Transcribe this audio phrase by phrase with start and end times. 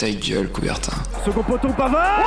[0.00, 0.92] Ta gueule, Coubertin.
[1.26, 2.22] Second poteau, Pavard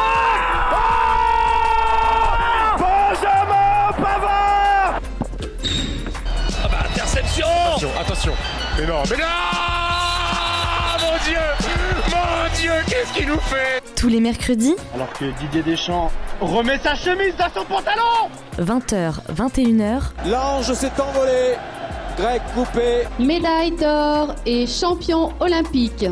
[2.77, 4.99] Benjamin Pavard
[6.63, 8.33] Ah bah interception Attention, attention.
[8.78, 9.25] Mais non, mais non
[11.01, 11.39] Mon Dieu
[12.12, 16.12] Mon Dieu, qu'est-ce qu'il nous fait Tous les mercredis, Alors que Didier Deschamps
[16.42, 18.30] remet sa chemise dans son pantalon
[18.60, 21.55] 20h, 21h, L'ange s'est envolé.
[22.18, 23.08] Grec coupé.
[23.18, 26.05] médaille d'or et champion olympique.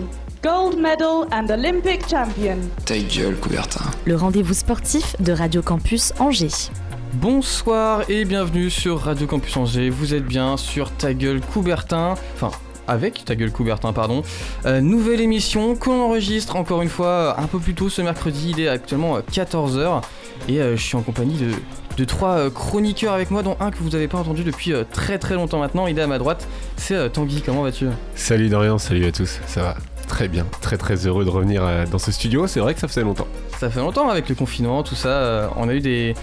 [0.43, 2.57] Gold medal and Olympic champion.
[2.85, 3.85] Ta gueule, Coubertin.
[4.05, 6.71] le rendez-vous sportif de Radio Campus Angers.
[7.13, 9.89] Bonsoir et bienvenue sur Radio Campus Angers.
[9.91, 12.15] Vous êtes bien sur Ta gueule Coubertin.
[12.33, 12.49] Enfin,
[12.87, 14.23] avec Ta gueule Coubertin, pardon.
[14.65, 18.53] Euh, nouvelle émission qu'on enregistre encore une fois un peu plus tôt ce mercredi.
[18.57, 20.01] Il est actuellement 14h
[20.47, 21.51] et euh, je suis en compagnie de,
[21.97, 24.83] de trois euh, chroniqueurs avec moi, dont un que vous n'avez pas entendu depuis euh,
[24.91, 25.87] très très longtemps maintenant.
[25.87, 26.47] Il est à ma droite.
[26.77, 27.41] C'est euh, Tanguy.
[27.41, 27.87] Comment vas-tu?
[28.15, 29.39] Salut Dorian, salut à tous.
[29.47, 29.75] Ça va
[30.07, 32.45] très bien, très très heureux de revenir dans ce studio.
[32.47, 33.27] C'est vrai que ça faisait longtemps.
[33.59, 35.49] Ça fait longtemps avec le confinement, tout ça.
[35.55, 36.15] on a eu des,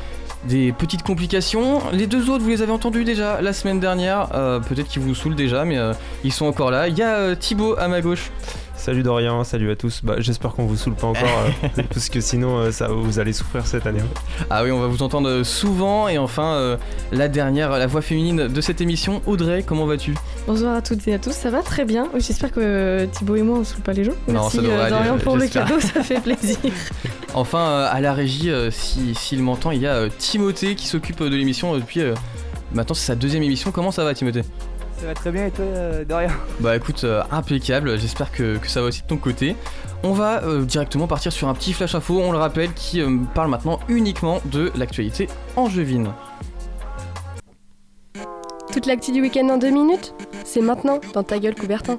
[0.46, 1.80] des petites complications.
[1.92, 4.28] Les deux autres, vous les avez entendus déjà la semaine dernière.
[4.34, 6.88] euh, Peut-être qu'ils vous saoulent déjà, mais euh, ils sont encore là.
[6.88, 8.30] Il y a euh, Thibaut à ma gauche.
[8.78, 10.00] Salut Dorian, salut à tous.
[10.04, 11.22] Bah, J'espère qu'on vous saoule pas encore,
[11.78, 14.00] euh, parce que sinon euh, ça, vous allez souffrir cette année.
[14.00, 14.44] hein.
[14.50, 16.08] Ah oui, on va vous entendre souvent.
[16.08, 16.76] Et enfin, euh,
[17.12, 20.14] la dernière, la voix féminine de cette émission, Audrey, comment vas-tu?
[20.46, 22.08] Bonsoir à toutes et à tous, ça va très bien.
[22.16, 24.12] J'espère que euh, Thibaut et moi on saoule pas les gens.
[24.28, 26.56] Non, Merci ça devrait euh, aller, Dorian pour le cadeau, ça fait plaisir.
[27.34, 30.86] Enfin, euh, à la régie, euh, si- s'il m'entend, il y a euh, Timothée qui
[30.86, 32.00] s'occupe de l'émission euh, depuis.
[32.72, 33.70] Maintenant, c'est sa deuxième émission.
[33.70, 34.42] Comment ça va, Timothée?
[34.98, 38.68] Ça va très bien et toi, euh, Dorian Bah écoute, euh, impeccable, j'espère que, que
[38.68, 39.54] ça va aussi de ton côté.
[40.02, 43.18] On va euh, directement partir sur un petit flash info, on le rappelle, qui euh,
[43.32, 46.08] parle maintenant uniquement de l'actualité angevine.
[48.72, 50.14] Toute l'actu du week-end en deux minutes?
[50.50, 51.98] C'est maintenant dans ta gueule Coubertin.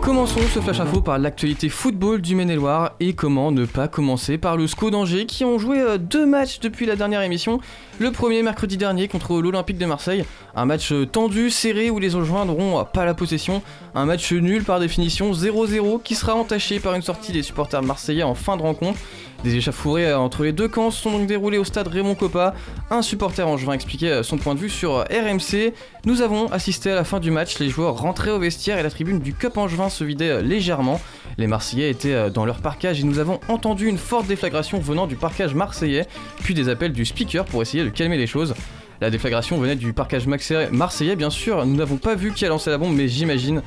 [0.00, 4.56] Commençons ce flash info par l'actualité football du Maine-et-Loire et comment ne pas commencer par
[4.56, 7.60] le SCO d'Angers qui ont joué euh, deux matchs depuis la dernière émission.
[7.98, 10.24] Le premier mercredi dernier contre l'Olympique de Marseille,
[10.56, 13.60] un match euh, tendu, serré où les Angevins n'auront euh, pas la possession,
[13.94, 18.22] un match nul par définition 0-0 qui sera entaché par une sortie des supporters marseillais
[18.22, 18.98] en fin de rencontre.
[19.44, 22.54] Des échauffourées euh, entre les deux camps se sont donc déroulées au stade Raymond Coppa.
[22.90, 25.74] Un supporter angevin expliquait euh, son point de vue sur euh, RMC.
[26.06, 28.88] Nous avons assisté à la fin du match, les joueurs rentraient au vestiaire et la
[28.90, 30.98] tribune du Cup angevin se vidait légèrement.
[31.36, 35.16] Les Marseillais étaient dans leur parcage et nous avons entendu une forte déflagration venant du
[35.16, 36.06] parcage marseillais,
[36.42, 38.54] puis des appels du speaker pour essayer de calmer les choses.
[39.02, 41.66] La déflagration venait du maxi- marseillais, bien sûr.
[41.66, 43.60] Nous n'avons pas vu qui a lancé la bombe, mais j'imagine,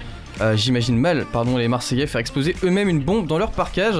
[0.55, 3.97] j'imagine mal, pardon, les Marseillais faire exploser eux-mêmes une bombe dans leur parcage.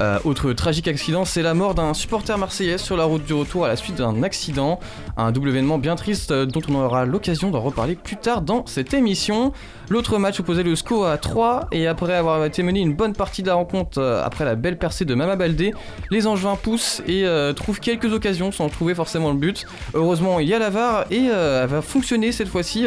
[0.00, 3.66] Euh, autre tragique accident, c'est la mort d'un supporter marseillais sur la route du retour
[3.66, 4.80] à la suite d'un accident.
[5.18, 8.94] Un double événement bien triste dont on aura l'occasion d'en reparler plus tard dans cette
[8.94, 9.52] émission.
[9.90, 13.42] L'autre match opposait le SCO à 3 et après avoir été mené une bonne partie
[13.42, 15.74] de la rencontre euh, après la belle percée de Mama Baldé,
[16.10, 19.66] les Angevins poussent et euh, trouvent quelques occasions sans trouver forcément le but.
[19.92, 22.86] Heureusement, il y a la VAR et elle va fonctionner cette fois-ci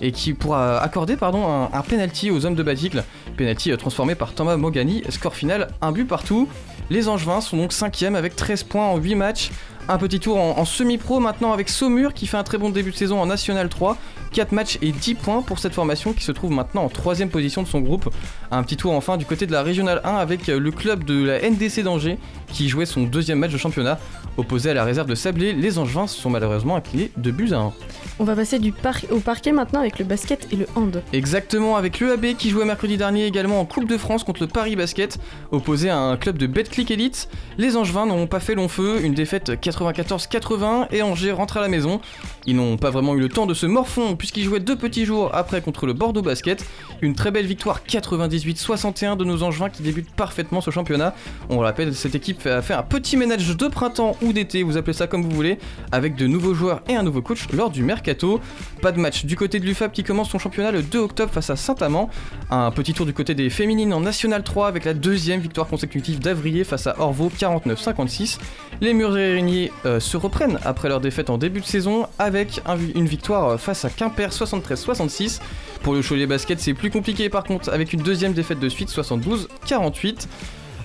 [0.00, 3.02] et qui pourra accorder pardon, un, un penalty aux hommes de Baticle.
[3.36, 6.48] Penalty transformé par Thomas Mogani, score final un but partout.
[6.90, 9.50] Les Angevins sont donc 5 avec 13 points en 8 matchs.
[9.88, 12.96] Un petit tour en, semi-pro maintenant avec Saumur qui fait un très bon début de
[12.96, 13.96] saison en National 3.
[14.32, 17.62] 4 matchs et 10 points pour cette formation qui se trouve maintenant en 3 position
[17.62, 18.08] de son groupe.
[18.50, 21.40] Un petit tour enfin du côté de la Régionale 1 avec le club de la
[21.50, 23.98] NDC d'Angers qui jouait son deuxième match de championnat.
[24.38, 27.72] Opposé à la réserve de Sablé, les Angevins sont malheureusement inclinés de buts à 1.
[28.18, 31.02] On va passer du par- au parquet maintenant avec le basket et le hand.
[31.12, 34.74] Exactement, avec l'EAB qui jouait mercredi dernier également en Coupe de France contre le Paris
[34.76, 35.18] Basket,
[35.50, 37.28] opposé à un club de Betclic Elite.
[37.58, 41.68] Les Angevins n'ont pas fait long feu, une défaite 94-80 et Angers rentre à la
[41.68, 42.00] maison.
[42.46, 45.30] Ils n'ont pas vraiment eu le temps de se morfondre puisqu'ils jouaient deux petits jours
[45.34, 46.64] après contre le Bordeaux Basket.
[47.02, 51.14] Une très belle victoire 98-61 de nos Angevins qui débutent parfaitement ce championnat.
[51.50, 54.76] On le rappelle, cette équipe a fait un petit ménage de printemps ou d'été, vous
[54.76, 55.58] appelez ça comme vous voulez,
[55.90, 58.40] avec de nouveaux joueurs et un nouveau coach lors du mercato.
[58.80, 61.50] Pas de match du côté de l'UFAB qui commence son championnat le 2 octobre face
[61.50, 62.10] à Saint-Amand.
[62.50, 66.18] Un petit tour du côté des féminines en National 3 avec la deuxième victoire consécutive
[66.20, 68.38] d'Avrier face à Orvaux 49-56.
[68.80, 73.06] Les Muriniers euh, se reprennent après leur défaite en début de saison avec un- une
[73.06, 75.40] victoire euh, face à Quimper 73-66.
[75.82, 78.88] Pour le Cholet Basket, c'est plus compliqué par contre avec une deuxième défaite de suite
[78.90, 80.26] 72-48.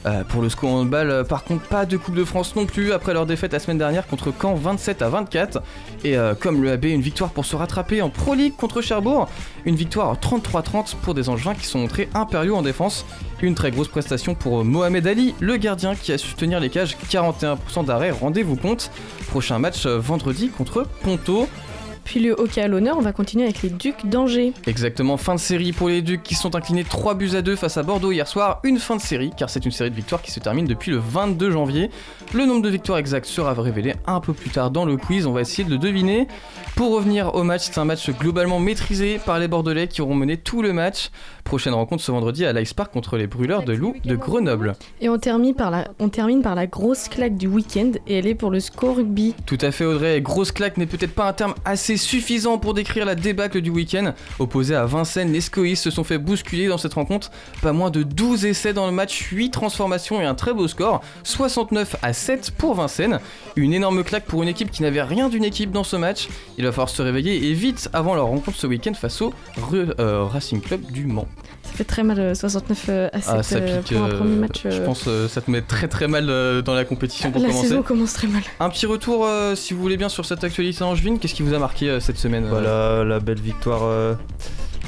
[0.08, 2.94] Euh, pour le SCO handball, euh, par contre, pas de Coupe de France non plus
[2.94, 5.62] après leur défaite la semaine dernière contre Caen 27 à 24.
[6.06, 9.28] Et euh, comme le AB, une victoire pour se rattraper en Pro League contre Cherbourg.
[9.66, 13.06] Une victoire 33-30 pour des Angevins qui sont montrés impériaux en défense.
[13.42, 16.96] Une très grosse prestation pour Mohamed Ali, le gardien qui a su tenir les cages
[17.12, 18.92] 41% d'arrêt, rendez-vous compte.
[19.28, 21.48] Prochain match vendredi contre Ponto.
[22.08, 24.54] Puis le hockey à l'honneur, on va continuer avec les Ducs d'Angers.
[24.66, 27.76] Exactement, fin de série pour les Ducs qui sont inclinés 3 buts à 2 face
[27.76, 28.62] à Bordeaux hier soir.
[28.64, 31.00] Une fin de série, car c'est une série de victoires qui se termine depuis le
[31.00, 31.92] 22 janvier.
[32.34, 35.34] Le nombre de victoires exact sera révélé un peu plus tard dans le quiz, on
[35.34, 36.30] va essayer de le deviner.
[36.78, 40.38] Pour revenir au match, c'est un match globalement maîtrisé par les Bordelais qui auront mené
[40.38, 41.10] tout le match.
[41.44, 44.76] Prochaine rencontre ce vendredi à l'Ice Park contre les Brûleurs de Loup de Grenoble.
[45.02, 48.28] Et on termine par la, on termine par la grosse claque du week-end et elle
[48.28, 49.36] est pour le score rugby.
[49.46, 53.06] Tout à fait Audrey, grosse claque n'est peut-être pas un terme assez suffisant pour décrire
[53.06, 54.14] la débâcle du week-end.
[54.40, 57.32] Opposé à Vincennes, les Scoïs se sont fait bousculer dans cette rencontre.
[57.62, 61.02] Pas moins de 12 essais dans le match, 8 transformations et un très beau score,
[61.24, 63.20] 69 à 7 pour Vincennes.
[63.56, 66.28] Une énorme claque pour une équipe qui n'avait rien d'une équipe dans ce match.
[66.58, 69.34] Il va falloir se réveiller et vite avant leur rencontre ce week-end face au
[69.72, 71.28] Re- euh, Racing Club du Mans.
[71.64, 73.94] Ça fait très mal, euh, 69 euh, à 7 Ah, ça euh, pique.
[73.98, 74.62] pour un euh, premier match.
[74.64, 77.42] Je euh, pense euh, ça te met très très mal euh, dans la compétition pour
[77.42, 77.68] la commencer.
[77.68, 78.42] saison commence très mal.
[78.62, 81.20] Un petit retour, euh, si vous voulez bien, sur cette actualité angevine.
[81.20, 81.87] Qu'est-ce qui vous a marqué?
[81.90, 84.14] Euh, cette semaine euh Voilà la belle victoire euh,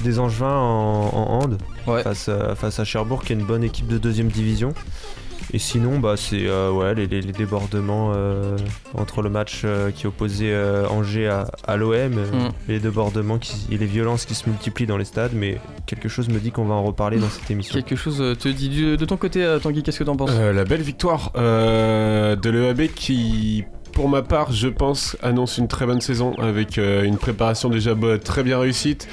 [0.03, 1.57] des Angevins en, en hand
[1.87, 2.03] Ouais.
[2.03, 4.73] face, à, face à Cherbourg, qui est une bonne équipe de deuxième division.
[5.51, 8.55] Et sinon, bah, c'est euh, ouais, les, les- les débordements euh,
[8.93, 12.49] entre le match euh, qui opposait euh, Angers à, à l'OM, euh, Mm.
[12.67, 16.29] les débordements qui- et les violences qui se multiplient dans les stades, mais quelque chose
[16.29, 17.73] me dit qu'on va en reparler dans cette émission.
[17.73, 20.29] Quelque chose te dit du- de ton côté, Tanguy, qu'est-ce que t'en penses?
[20.33, 23.63] Euh, la belle victoire euh, de l'EAB qui,
[23.99, 27.95] pour ma part, je pense, annonce une très bonne saison avec euh, une préparation déjà
[27.95, 29.09] bo- très bien réussite.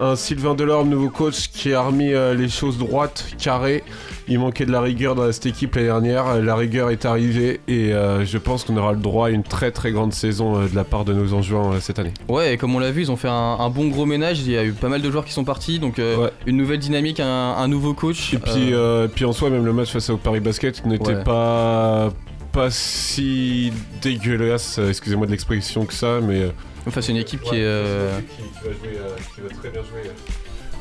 [0.00, 3.84] Un Sylvain Delorme, nouveau coach, qui a remis euh, les choses droites, carrées.
[4.28, 6.40] Il manquait de la rigueur dans cette équipe l'année dernière.
[6.40, 9.70] La rigueur est arrivée et euh, je pense qu'on aura le droit à une très
[9.70, 12.14] très grande saison euh, de la part de nos euh, cette année.
[12.30, 14.40] Ouais, et comme on l'a vu, ils ont fait un, un bon gros ménage.
[14.40, 16.78] Il y a eu pas mal de joueurs qui sont partis, donc euh, une nouvelle
[16.78, 17.26] dynamique, un,
[17.58, 18.32] un nouveau coach.
[18.32, 21.16] Et puis, Euh, euh, puis en soi, même le match face au Paris Basket n'était
[21.16, 21.22] Ouais.
[21.22, 22.08] pas,
[22.52, 23.72] pas si
[24.02, 26.42] dégueulasse, euh, excusez-moi de l'expression que ça, mais.
[26.42, 26.48] euh,
[26.86, 27.58] Enfin, c'est une équipe qui est.
[27.58, 30.10] Ouais, euh, qui, qui va jouer, euh, qui va très bien jouer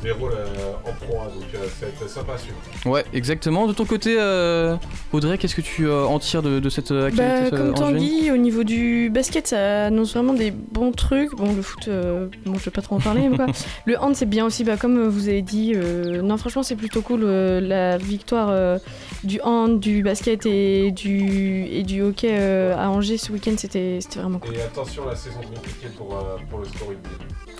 [0.03, 2.56] les rôles euh, en Pro 1, donc euh, ça va être sympa à suivre.
[2.88, 3.68] Ouais, exactement.
[3.68, 4.75] De ton côté, euh,
[5.13, 8.31] Audrey, qu'est-ce que tu euh, en tires de, de cette euh, Bah, comme euh, Tanguy,
[8.31, 11.35] au niveau du basket, ça annonce vraiment des bons trucs.
[11.35, 13.45] Bon, le foot, euh, bon, je vais pas trop en parler, mais quoi.
[13.85, 15.73] Le hand, c'est bien aussi, bah, comme vous avez dit.
[15.75, 17.21] euh, non, franchement, c'est plutôt cool.
[17.23, 18.79] euh, la victoire euh,
[19.23, 24.00] du hand, du basket et du, et du hockey euh, à Angers ce week-end, c'était
[24.01, 24.56] c'était vraiment cool.
[24.56, 27.09] Et attention, la saison est compliquée pour, euh, pour le sport rugby.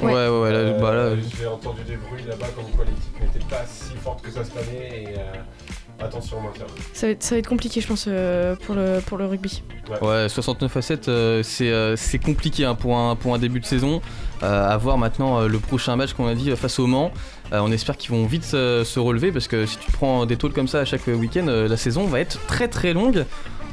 [0.01, 3.45] Ouais, ouais, ouais, là, bah, là- J'ai entendu des bruits là-bas comme quoi l'équipe n'était
[3.47, 6.65] pas si forte que ça cette année, et euh, attention au maintien.
[6.93, 9.61] Ça va, être, ça va être compliqué, je pense, euh, pour, le, pour le rugby.
[10.01, 13.59] Ouais, 69 à 7, euh, c'est euh, c'est compliqué hein, pour, un, pour un début
[13.59, 14.01] de saison.
[14.41, 17.11] Euh, à voir maintenant euh, le prochain match qu'on a dit euh, face au Mans.
[17.53, 20.53] Euh, on espère qu'ils vont vite se relever parce que si tu prends des tôles
[20.53, 23.25] comme ça à chaque week-end, euh, la saison va être très très longue.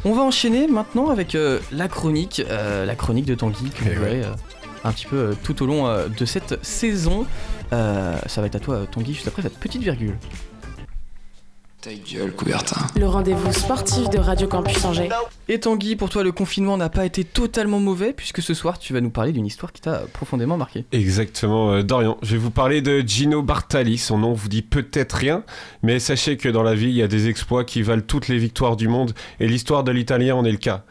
[0.04, 4.00] On va enchaîner maintenant avec euh, la chronique, la chronique de Tanguy que Eh vous
[4.00, 4.22] verrez,
[4.84, 7.26] un petit peu tout au long de cette saison.
[7.70, 10.14] Ça va être à toi Tanguy juste après cette petite virgule.
[11.80, 12.88] Ta gueule, Coubertin.
[12.98, 15.10] Le rendez-vous sportif de Radio Campus Angers.
[15.46, 18.92] Et Tanguy, pour toi le confinement n'a pas été totalement mauvais puisque ce soir tu
[18.92, 20.86] vas nous parler d'une histoire qui t'a profondément marqué.
[20.90, 22.18] Exactement, euh, Dorian.
[22.22, 23.96] Je vais vous parler de Gino Bartali.
[23.96, 25.44] Son nom vous dit peut-être rien,
[25.84, 28.38] mais sachez que dans la vie, il y a des exploits qui valent toutes les
[28.38, 30.82] victoires du monde, et l'histoire de l'Italien en est le cas.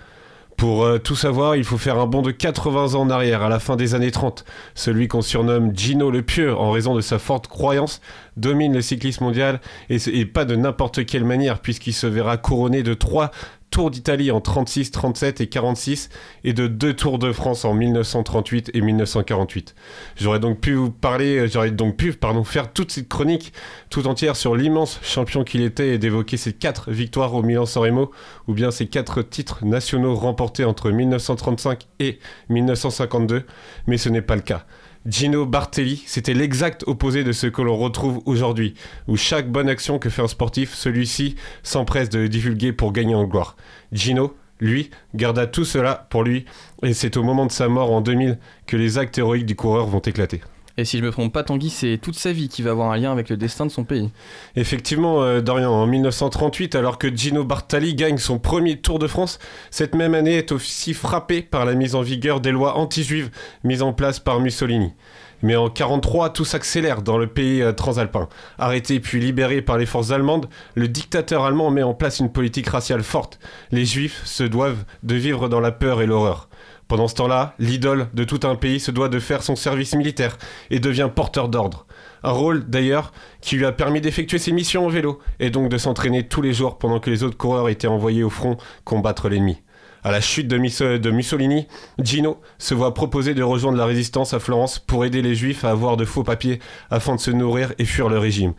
[0.58, 3.50] Pour euh, tout savoir, il faut faire un bond de 80 ans en arrière, à
[3.50, 4.44] la fin des années 30.
[4.74, 8.02] Celui qu'on surnomme Gino le Pieux, en raison de sa forte croyance,
[8.38, 9.62] domine le cyclisme mondial,
[9.92, 13.30] et, et pas de n'importe quelle manière, puisqu'il se verra couronné de trois
[13.70, 16.10] Tours d'Italie en 36, 37 et 46,
[16.44, 19.76] et de deux Tours de France en 1938 et 1948.
[20.16, 23.54] J'aurais donc pu vous parler, euh, j'aurais donc pu, faire toute cette chronique
[23.90, 28.12] tout entière sur l'immense champion qu'il était et d'évoquer ses quatre victoires au Milan-San Remo,
[28.48, 32.20] ou bien ses quatre titres nationaux remportés entre 1935 et
[32.50, 33.44] 1952,
[33.86, 34.66] mais ce n'est pas le cas.
[35.08, 38.74] Gino Bartelli, c'était l'exact opposé de ce que l'on retrouve aujourd'hui,
[39.08, 43.16] où chaque bonne action que fait un sportif, celui-ci s'empresse de le divulguer pour gagner
[43.16, 43.56] en gloire.
[43.94, 46.44] Gino, lui, garda tout cela pour lui,
[46.84, 49.86] et c'est au moment de sa mort en 2000 que les actes héroïques du coureur
[49.88, 50.42] vont éclater.
[50.80, 52.98] Et si je me trompe pas, Tanguy, c'est toute sa vie qui va avoir un
[52.98, 54.12] lien avec le destin de son pays.
[54.56, 59.40] Effectivement, euh, Dorian, en 1938, alors que Gino Bartali gagne son premier Tour de France,
[59.72, 63.32] cette même année est aussi frappée par la mise en vigueur des lois anti-juives
[63.64, 64.94] mises en place par Mussolini.
[65.42, 68.28] Mais en 43, tout s'accélère dans le pays euh, transalpin.
[68.60, 72.70] Arrêté puis libéré par les forces allemandes, le dictateur allemand met en place une politique
[72.70, 73.40] raciale forte.
[73.72, 76.50] Les juifs se doivent de vivre dans la peur et l'horreur.
[76.88, 80.38] Pendant ce temps-là, l'idole de tout un pays se doit de faire son service militaire
[80.70, 81.86] et devient porteur d'ordre.
[82.24, 85.78] Un rôle d'ailleurs qui lui a permis d'effectuer ses missions en vélo et donc de
[85.78, 89.58] s'entraîner tous les jours pendant que les autres coureurs étaient envoyés au front combattre l'ennemi.
[90.04, 91.68] À la chute de, Mussolini,
[92.02, 95.72] Gino se voit proposer de rejoindre la résistance à Florence pour aider les juifs à
[95.72, 98.54] avoir de faux papiers afin de se nourrir et fuir le régime.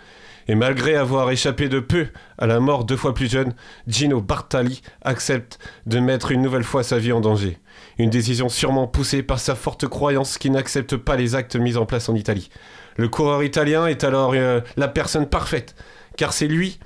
[0.49, 2.07] Et malgré avoir échappé de peu
[2.39, 3.53] à la mort deux fois plus jeune,
[3.87, 7.59] Gino Bartali accepte de mettre une nouvelle fois sa vie en danger.
[7.99, 11.85] Une décision sûrement poussée par sa forte croyance qu'il n'accepte pas les actes mis en
[11.85, 12.49] place en Italie.
[12.97, 15.77] Le coureur italien est alors euh, la personne parfaite,
[16.17, 16.79] car c'est lui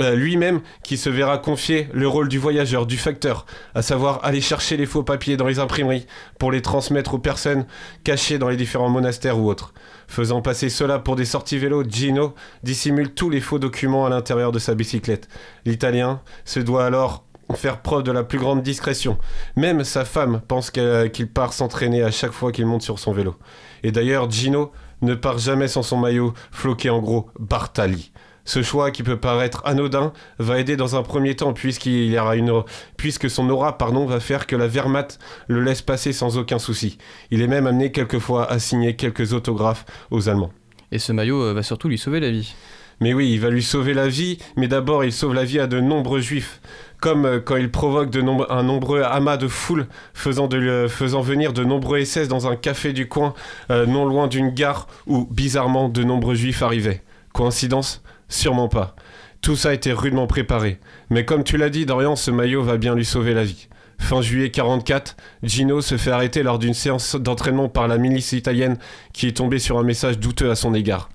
[0.00, 4.40] euh, lui-même qui se verra confier le rôle du voyageur, du facteur, à savoir aller
[4.40, 6.06] chercher les faux papiers dans les imprimeries
[6.38, 7.66] pour les transmettre aux personnes
[8.04, 9.74] cachées dans les différents monastères ou autres.
[10.08, 14.52] Faisant passer cela pour des sorties vélo, Gino dissimule tous les faux documents à l'intérieur
[14.52, 15.28] de sa bicyclette.
[15.66, 17.24] L'Italien se doit alors
[17.54, 19.18] faire preuve de la plus grande discrétion.
[19.54, 23.36] Même sa femme pense qu'il part s'entraîner à chaque fois qu'il monte sur son vélo.
[23.82, 24.72] Et d'ailleurs, Gino
[25.02, 28.10] ne part jamais sans son maillot floqué en gros Bartali.
[28.48, 32.34] Ce choix qui peut paraître anodin va aider dans un premier temps puisqu'il y aura
[32.34, 32.62] une
[32.96, 36.96] puisque son aura pardon va faire que la Wehrmacht le laisse passer sans aucun souci.
[37.30, 40.50] Il est même amené quelquefois à signer quelques autographes aux Allemands.
[40.92, 42.54] Et ce maillot euh, va surtout lui sauver la vie.
[43.02, 45.66] Mais oui, il va lui sauver la vie, mais d'abord il sauve la vie à
[45.66, 46.62] de nombreux juifs
[47.00, 51.52] comme euh, quand il provoque de un nombreux amas de foule, faisant, de, faisant venir
[51.52, 53.34] de nombreux SS dans un café du coin,
[53.70, 57.02] euh, non loin d'une gare où, bizarrement, de nombreux juifs arrivaient.
[57.34, 58.02] Coïncidence?
[58.28, 58.94] Sûrement pas.
[59.40, 60.80] Tout ça a été rudement préparé.
[61.10, 63.68] Mais comme tu l'as dit, Dorian, ce maillot va bien lui sauver la vie.
[63.98, 68.78] Fin juillet 44, Gino se fait arrêter lors d'une séance d'entraînement par la milice italienne
[69.12, 71.10] qui est tombée sur un message douteux à son égard.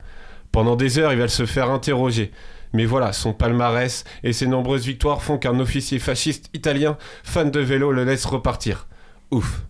[0.52, 2.32] Pendant des heures, il va se faire interroger.
[2.74, 7.60] Mais voilà, son palmarès et ses nombreuses victoires font qu'un officier fasciste italien, fan de
[7.60, 8.88] vélo, le laisse repartir.
[9.32, 9.64] Ouf.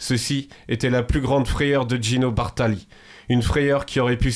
[0.00, 2.88] Ceci était la plus grande frayeur de Gino Bartali
[3.30, 4.32] une frayeur qui aurait pu,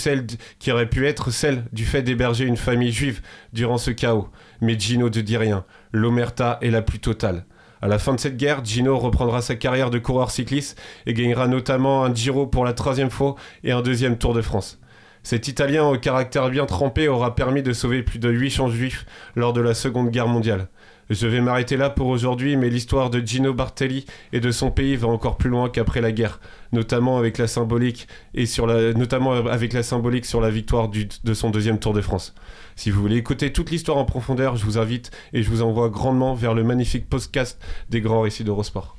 [1.07, 4.29] être celle du fait d'héberger une famille juive durant ce chaos.
[4.61, 5.65] Mais Gino ne dit rien.
[5.91, 7.45] L'omerta est la plus totale.
[7.83, 11.49] À la fin de cette guerre, Gino reprendra sa carrière de coureur cycliste et gagnera
[11.49, 14.79] notamment un Giro pour la troisième fois et un deuxième Tour de France.
[15.25, 19.53] Cet Italien au caractère bien trempé aura permis de sauver plus de 800 juifs lors
[19.53, 20.69] de la Seconde Guerre mondiale.
[21.11, 24.97] Je vais m'arrêter là pour aujourd'hui, mais l'histoire de Gino Bartelli et de son pays
[24.97, 26.41] va encore plus loin qu'après la guerre,
[26.73, 31.35] notamment avec la symbolique et sur la, notamment avec la symbolique sur la victoire de
[31.35, 32.35] son deuxième Tour de France.
[32.77, 35.91] Si vous voulez écouter toute l'histoire en profondeur, je vous invite et je vous envoie
[35.91, 38.97] grandement vers le magnifique podcast des grands récits d'Eurosport.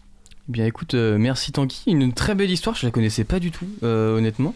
[0.48, 3.52] Eh bien écoute, euh, merci Tanguy, une très belle histoire, je la connaissais pas du
[3.52, 4.54] tout, euh, honnêtement.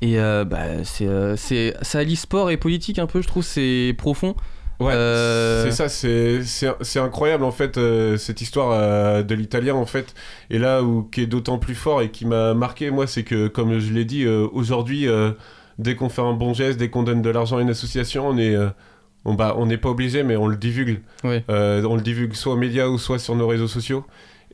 [0.00, 4.34] Et euh, bah, c'est, ça allie sport et politique un peu, je trouve, c'est profond.
[4.80, 9.86] Ouais, euh, c'est ça, c'est incroyable en fait euh, cette histoire euh, de l'italien en
[9.86, 10.14] fait.
[10.50, 13.48] Et là où qui est d'autant plus fort et qui m'a marqué moi, c'est que
[13.48, 15.06] comme je l'ai dit aujourd'hui,
[15.78, 18.38] dès qu'on fait un bon geste, dès qu'on donne de l'argent à une association, on
[18.38, 18.56] est
[19.24, 21.00] on bah, on n'est pas obligé, mais on le divulgue.
[21.24, 24.04] on le divulgue soit aux médias ou soit sur nos réseaux sociaux.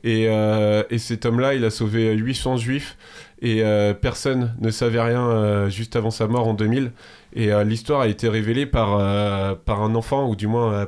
[0.03, 2.97] Et, et cet homme-là, il a sauvé 800 juifs
[3.43, 3.63] et
[4.01, 6.91] personne ne savait rien juste avant sa mort en 2000.
[7.35, 10.85] Et euh, l'histoire a été révélée par, euh, par un enfant, ou du moins euh,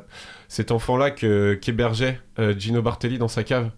[0.48, 2.22] cet enfant-là qu'hébergeait
[2.58, 3.70] Gino Bartelli dans sa cave.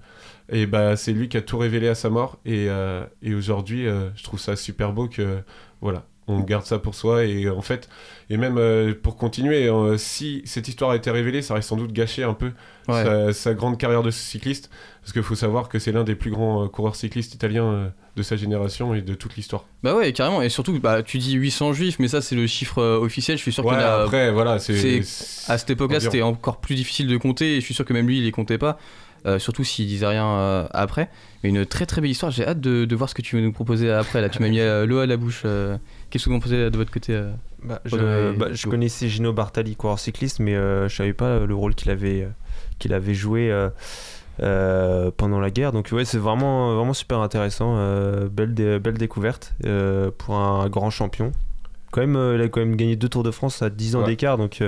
[0.49, 2.37] Et bah, c'est lui qui a tout révélé à sa mort.
[2.45, 2.67] Et,
[3.21, 3.85] et aujourd'hui,
[4.15, 5.41] je trouve ça super beau que
[5.81, 7.25] voilà, on garde ça pour soi.
[7.25, 7.89] Et en fait,
[8.29, 12.23] et même pour continuer, si cette histoire a été révélée, ça aurait sans doute gâché
[12.23, 12.51] un peu
[13.33, 14.69] sa, grande carrière de cycliste.
[15.01, 18.35] Parce qu'il faut savoir que c'est l'un des plus grands coureurs cyclistes italiens de sa
[18.35, 19.65] génération et de toute l'histoire.
[19.81, 20.41] Bah ouais, carrément.
[20.41, 23.37] Et surtout, bah, tu dis 800 juifs, mais ça, c'est le chiffre euh, officiel.
[23.37, 24.03] Je suis sûr ouais, qu'il a.
[24.03, 24.99] Après, voilà, c'est.
[25.47, 27.55] À cette époque-là, c'était encore plus difficile de compter.
[27.55, 28.77] Et je suis sûr que même lui, il les comptait pas.
[29.25, 31.09] Euh, surtout s'il disait rien euh, après.
[31.43, 32.31] Mais une très très belle histoire.
[32.31, 34.21] J'ai hâte de, de, voir ce que tu veux nous proposer après.
[34.21, 35.43] Là, tu m'as mis l'eau à la bouche.
[36.09, 37.21] Qu'est-ce que vous proposez de votre côté
[37.61, 41.75] bah, je, bah, je connaissais Gino Bartali, coureur cycliste, mais je savais pas le rôle
[41.75, 42.27] qu'il avait,
[42.79, 43.51] qu'il avait joué.
[44.41, 45.73] Euh, pendant la guerre.
[45.73, 47.75] Donc ouais, c'est vraiment, vraiment super intéressant.
[47.77, 51.33] Euh, belle, belle découverte euh, pour un grand champion.
[51.91, 54.37] Quand même, il a quand même gagné deux Tours de France à 10 ans d'écart,
[54.37, 54.63] donc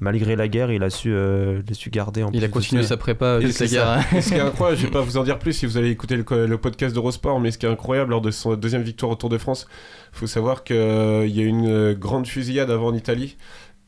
[0.00, 2.96] malgré la guerre, il a su, il a su garder en Il a continué sa
[2.96, 3.88] prépa toute la guerre.
[3.88, 4.20] Hein.
[4.20, 6.16] ce qui est incroyable, je vais pas vous en dire plus si vous allez écouter
[6.16, 9.16] le, le podcast d'Eurosport, mais ce qui est incroyable lors de son deuxième victoire au
[9.16, 9.66] Tour de France,
[10.12, 13.36] il faut savoir qu'il y a une grande fusillade avant en Italie.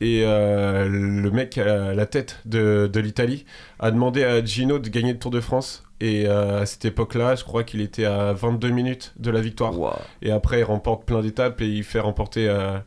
[0.01, 3.45] Et euh, le mec à la tête de, de l'Italie
[3.79, 5.82] a demandé à Gino de gagner le Tour de France.
[5.99, 9.73] Et euh, à cette époque-là, je crois qu'il était à 22 minutes de la victoire.
[10.21, 12.77] Et après, il remporte plein d'étapes et il fait remporter, euh,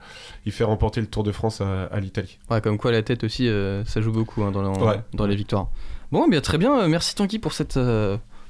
[0.44, 2.38] il fait remporter le Tour de France à, l'Italie.
[2.50, 3.50] Ouais, comme quoi la tête aussi,
[3.86, 5.68] ça joue beaucoup hein, dans, dans les victoires.
[6.12, 6.86] Bon, bien très bien.
[6.88, 7.78] Merci Tanguy pour cette,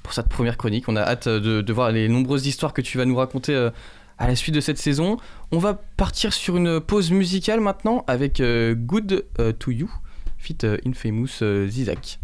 [0.02, 0.88] pour cette première chronique.
[0.88, 3.70] On a hâte de, de, voir les nombreuses histoires que tu vas nous raconter
[4.18, 5.18] à la suite de cette saison.
[5.52, 9.90] On va partir sur une pause musicale maintenant avec euh, Good euh, to You,
[10.38, 12.18] fit euh, Infamous Zizak.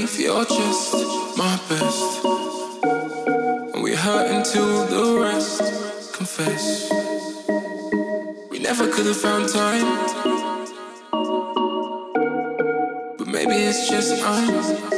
[0.00, 0.94] Burns beneath your chest,
[1.36, 2.24] my best.
[3.74, 6.90] And we hurt until the rest confess.
[8.50, 9.86] We never could have found time.
[13.18, 14.89] But maybe it's just I'm.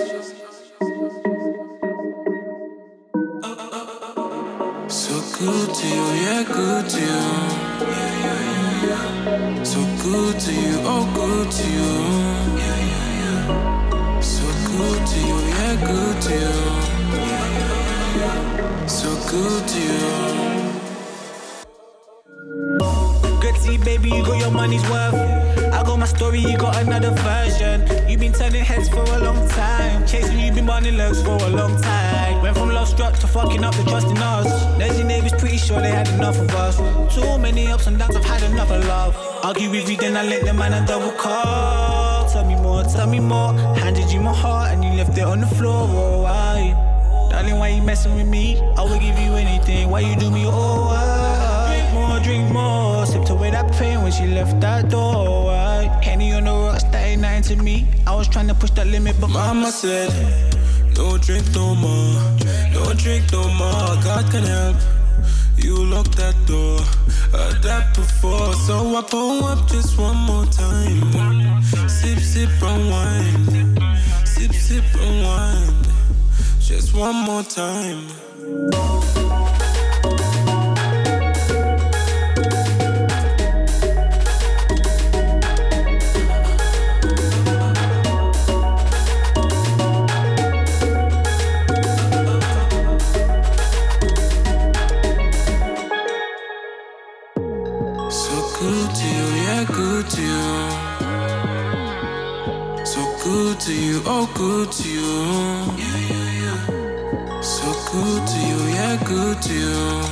[35.72, 36.76] Sure they had enough of us.
[37.14, 39.16] Too many ups and downs, I've had enough of love.
[39.44, 42.28] Argue with you, then I let the man a double call.
[42.28, 43.52] Tell me more, tell me more.
[43.84, 45.86] Handed you my heart and you left it on the floor.
[45.88, 46.76] Oh, why?
[47.30, 48.60] Darling, why you messing with me?
[48.76, 49.88] I will give you anything.
[49.90, 50.44] Why you do me?
[50.46, 51.68] Oh, why?
[51.70, 53.06] Drink more, drink more.
[53.06, 55.46] Sipped away that pain when she left that door.
[55.46, 56.00] Why?
[56.02, 57.86] Henny on the rocks, that ain't nothing to me.
[58.06, 60.10] I was trying to push that limit, but Mama said,
[60.96, 62.14] No drink no more.
[62.74, 63.92] No drink no more.
[64.04, 64.76] God can help.
[65.92, 66.78] Lock that door.
[67.38, 71.62] Heard that before, so I pull up just one more time.
[71.86, 73.78] Sip, sip, unwind.
[74.26, 75.86] Sip, sip, unwind.
[76.60, 78.08] Just one more time.
[104.22, 105.02] Oh, good to you.
[105.78, 107.40] Yeah, yeah, yeah.
[107.40, 110.11] So good to you, yeah, good to you.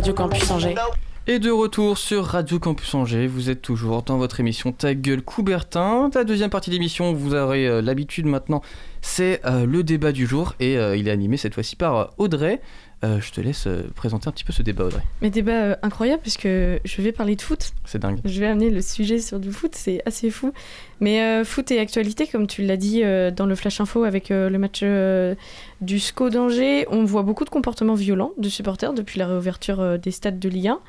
[0.00, 0.74] Radio Campus Angers.
[1.26, 5.20] Et de retour sur Radio Campus Angers, vous êtes toujours dans votre émission Ta gueule
[5.20, 6.08] Coubertin.
[6.14, 8.62] La deuxième partie d'émission, vous aurez euh, l'habitude maintenant,
[9.02, 12.62] c'est euh, le débat du jour et euh, il est animé cette fois-ci par Audrey.
[13.02, 15.02] Euh, je te laisse euh, présenter un petit peu ce débat Audrey.
[15.22, 17.72] Mais débat euh, incroyable puisque je vais parler de foot.
[17.86, 18.20] C'est dingue.
[18.26, 20.52] Je vais amener le sujet sur du foot, c'est assez fou.
[21.00, 23.02] Mais euh, foot et actualité, comme tu l'as dit
[23.34, 24.84] dans le Flash Info avec le match
[25.80, 30.10] du SCO d'Angers, on voit beaucoup de comportements violents de supporters depuis la réouverture des
[30.10, 30.80] stades de Ligue 1.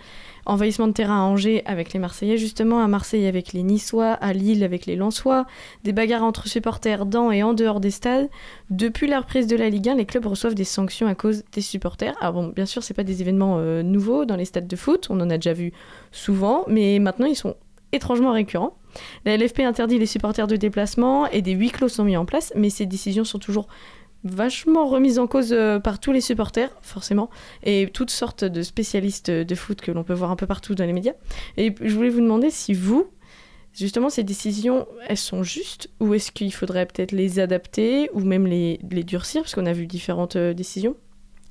[0.45, 4.33] Envahissement de terrain à Angers avec les Marseillais, justement, à Marseille avec les Niçois, à
[4.33, 5.45] Lille avec les Lensois,
[5.83, 8.29] des bagarres entre supporters dans et en dehors des stades.
[8.69, 11.61] Depuis la reprise de la Ligue 1, les clubs reçoivent des sanctions à cause des
[11.61, 12.15] supporters.
[12.21, 15.07] Alors bon, bien sûr, c'est pas des événements euh, nouveaux dans les stades de foot,
[15.09, 15.73] on en a déjà vu
[16.11, 17.55] souvent, mais maintenant ils sont
[17.91, 18.75] étrangement récurrents.
[19.25, 22.51] La LFP interdit les supporters de déplacement et des huis clos sont mis en place,
[22.55, 23.67] mais ces décisions sont toujours
[24.23, 27.29] vachement remises en cause euh, par tous les supporters, forcément,
[27.63, 30.85] et toutes sortes de spécialistes de foot que l'on peut voir un peu partout dans
[30.85, 31.13] les médias.
[31.57, 33.07] Et je voulais vous demander si vous,
[33.73, 38.47] justement, ces décisions, elles sont justes, ou est-ce qu'il faudrait peut-être les adapter, ou même
[38.47, 40.95] les, les durcir, parce qu'on a vu différentes euh, décisions.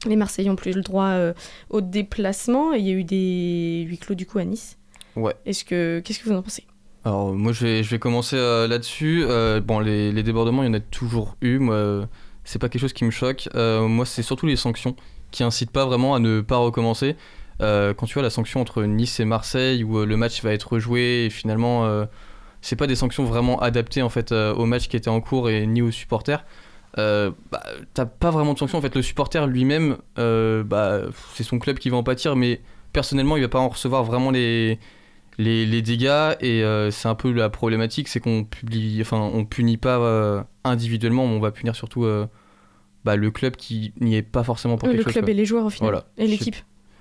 [0.07, 1.35] Les Marseillais n'ont plus le droit euh,
[1.69, 4.79] au déplacement, et il y a eu des huis clos du coup à Nice.
[5.17, 5.35] Ouais.
[5.45, 6.65] Est-ce que, qu'est-ce que vous en pensez?
[7.03, 9.25] Alors moi je vais, je vais commencer euh, là-dessus.
[9.25, 11.59] Euh, bon les, les débordements il y en a toujours eu.
[11.59, 12.07] Moi
[12.51, 13.49] c'est pas quelque chose qui me choque.
[13.55, 14.97] Euh, moi c'est surtout les sanctions
[15.31, 17.15] qui incitent pas vraiment à ne pas recommencer.
[17.63, 20.53] Euh, quand tu vois la sanction entre Nice et Marseille où euh, le match va
[20.53, 21.89] être rejoué et finalement
[22.61, 25.65] c'est pas des sanctions vraiment adaptées en fait au match qui était en cours et
[25.67, 26.45] ni aux supporters.
[26.97, 27.33] Bah,
[27.95, 31.03] t'as pas vraiment de sanction en fait le supporter lui-même bah,
[31.35, 32.61] c'est son club qui va en pâtir mais
[32.93, 34.77] personnellement il va pas en recevoir vraiment les
[35.39, 41.29] dégâts et c'est un peu la problématique c'est qu'on publie enfin on punit pas individuellement
[41.29, 42.05] mais on va punir surtout
[43.05, 45.31] bah, le club qui n'y est pas forcément pour Euh, quelque Le chose club quoi.
[45.33, 45.91] et les joueurs au final.
[45.91, 46.07] Voilà.
[46.19, 46.57] Et l'équipe.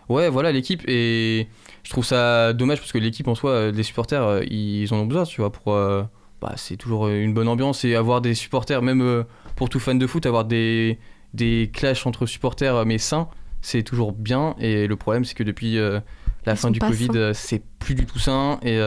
[0.07, 1.47] Ouais, voilà l'équipe et
[1.83, 4.97] je trouve ça dommage parce que l'équipe en soi, euh, les supporters, euh, ils en
[4.97, 6.01] ont besoin, tu vois, pour, euh,
[6.41, 9.23] bah, c'est toujours une bonne ambiance et avoir des supporters, même
[9.55, 10.97] pour tout fan de foot, avoir des,
[11.35, 13.27] des clashs entre supporters mais sains,
[13.61, 14.55] c'est toujours bien.
[14.59, 15.77] Et le problème, c'est que depuis
[16.45, 18.57] la fin du Covid, c'est plus du tout sain.
[18.63, 18.77] Et,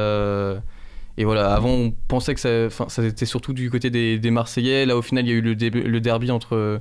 [1.19, 4.87] et voilà, avant, on pensait que ça, ça était surtout du côté des, des, Marseillais.
[4.87, 6.81] Là, au final, il y a eu le, le derby entre,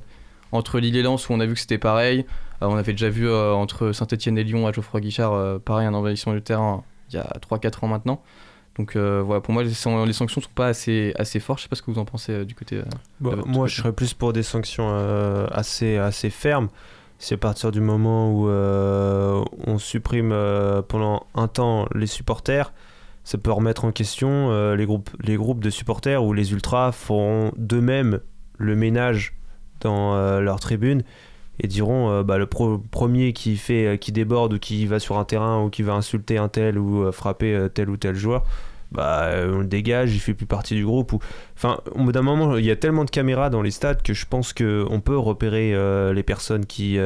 [0.52, 2.24] entre Lille et Lens où on a vu que c'était pareil.
[2.60, 6.42] on avait déjà vu entre Saint-Etienne et Lyon à Geoffroy Guichard, pareil, un envahissement du
[6.42, 8.22] terrain il y a 3-4 ans maintenant.
[8.78, 11.58] Donc euh, voilà, pour moi, les, les, sanctions sont pas assez, assez fortes.
[11.58, 12.78] Je sais pas ce que vous en pensez euh, du côté.
[12.78, 12.84] Euh,
[13.20, 14.88] bah, moi, je serais plus pour des sanctions
[15.50, 16.68] assez, assez fermes.
[17.18, 20.34] C'est à partir du moment où on supprime
[20.88, 22.72] pendant un temps les supporters,
[23.22, 27.52] ça peut remettre en question les, groupes, les groupes de supporters où les ultras feront
[27.56, 28.18] d'eux-mêmes
[28.58, 29.34] le ménage
[29.82, 31.02] dans leur tribune
[31.60, 35.18] et diront euh, bah, le premier qui fait euh, qui déborde ou qui va sur
[35.18, 38.44] un terrain ou qui va insulter un tel ou euh, frapper tel ou tel joueur
[38.90, 41.18] bah on le dégage il fait plus partie du groupe ou
[41.56, 44.12] enfin au bout d'un moment il y a tellement de caméras dans les stades que
[44.12, 45.72] je pense que on peut repérer
[46.12, 46.98] les personnes qui,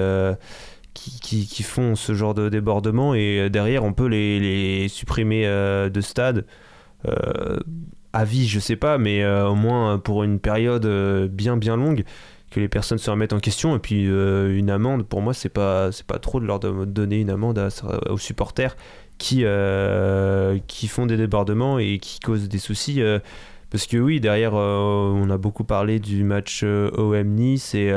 [0.95, 6.01] qui, qui font ce genre de débordement et derrière on peut les, les supprimer de
[6.01, 6.45] stade
[8.13, 10.89] à vie je sais pas mais au moins pour une période
[11.29, 12.03] bien bien longue
[12.51, 15.49] que les personnes se remettent en question et puis euh, une amende pour moi c'est
[15.49, 17.61] pas c'est pas trop de leur donner une amende
[18.09, 18.77] aux supporters
[19.19, 23.19] qui euh, qui font des débordements et qui causent des soucis euh,
[23.71, 27.93] parce que oui derrière on a beaucoup parlé du match OM Nice et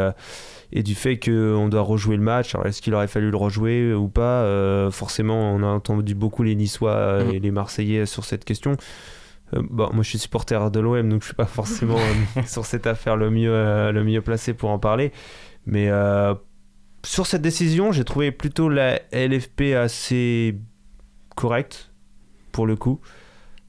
[0.71, 2.53] et du fait qu'on doit rejouer le match.
[2.53, 4.91] Alors, est-ce qu'il aurait fallu le rejouer ou pas?
[4.91, 8.77] Forcément, on a entendu beaucoup les Niçois et les Marseillais sur cette question.
[9.55, 12.65] Euh, bon, moi je suis supporter de l'OM, donc je suis pas forcément euh, sur
[12.65, 15.11] cette affaire le mieux, euh, le mieux placé pour en parler.
[15.65, 15.89] Mais
[17.05, 20.55] sur cette décision, j'ai trouvé plutôt la LFP assez
[21.35, 21.91] correcte,
[22.51, 22.99] pour le coup.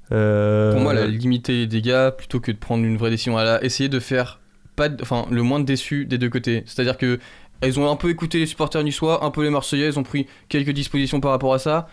[0.09, 3.39] Pour moi, elle a limité les dégâts plutôt que de prendre une vraie décision.
[3.39, 4.41] Elle a essayé de faire
[4.77, 6.63] pas enfin, le moins de déçus des deux côtés.
[6.65, 7.19] C'est-à-dire que
[7.61, 10.27] elles ont un peu écouté les supporters niçois, un peu les Marseillais, elles ont pris
[10.49, 11.89] quelques dispositions par rapport à ça.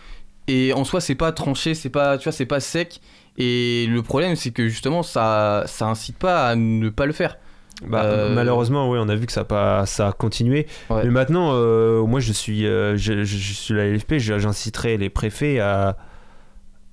[0.46, 3.00] Et en soi, c'est pas tranché, c'est pas, tu vois, c'est pas sec.
[3.38, 7.38] Et le problème, c'est que justement, ça, ça incite pas à ne pas le faire.
[7.86, 10.66] Bah, euh, Malheureusement, oui, on a vu que ça a, pas, ça a continué.
[10.90, 15.60] Mais maintenant, euh, moi, je suis, euh, je, je, suis la LFP, j'inciterai les préfets
[15.60, 15.96] à,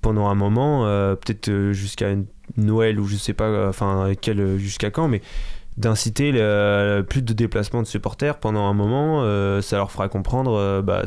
[0.00, 0.84] pendant un moment,
[1.16, 2.14] peut-être jusqu'à
[2.56, 4.12] Noël ou je sais pas, enfin,
[4.56, 5.22] jusqu'à quand, mais
[5.76, 6.30] d'inciter
[7.08, 9.22] plus de déplacements de supporters pendant un moment.
[9.62, 11.02] ça leur fera comprendre, bah,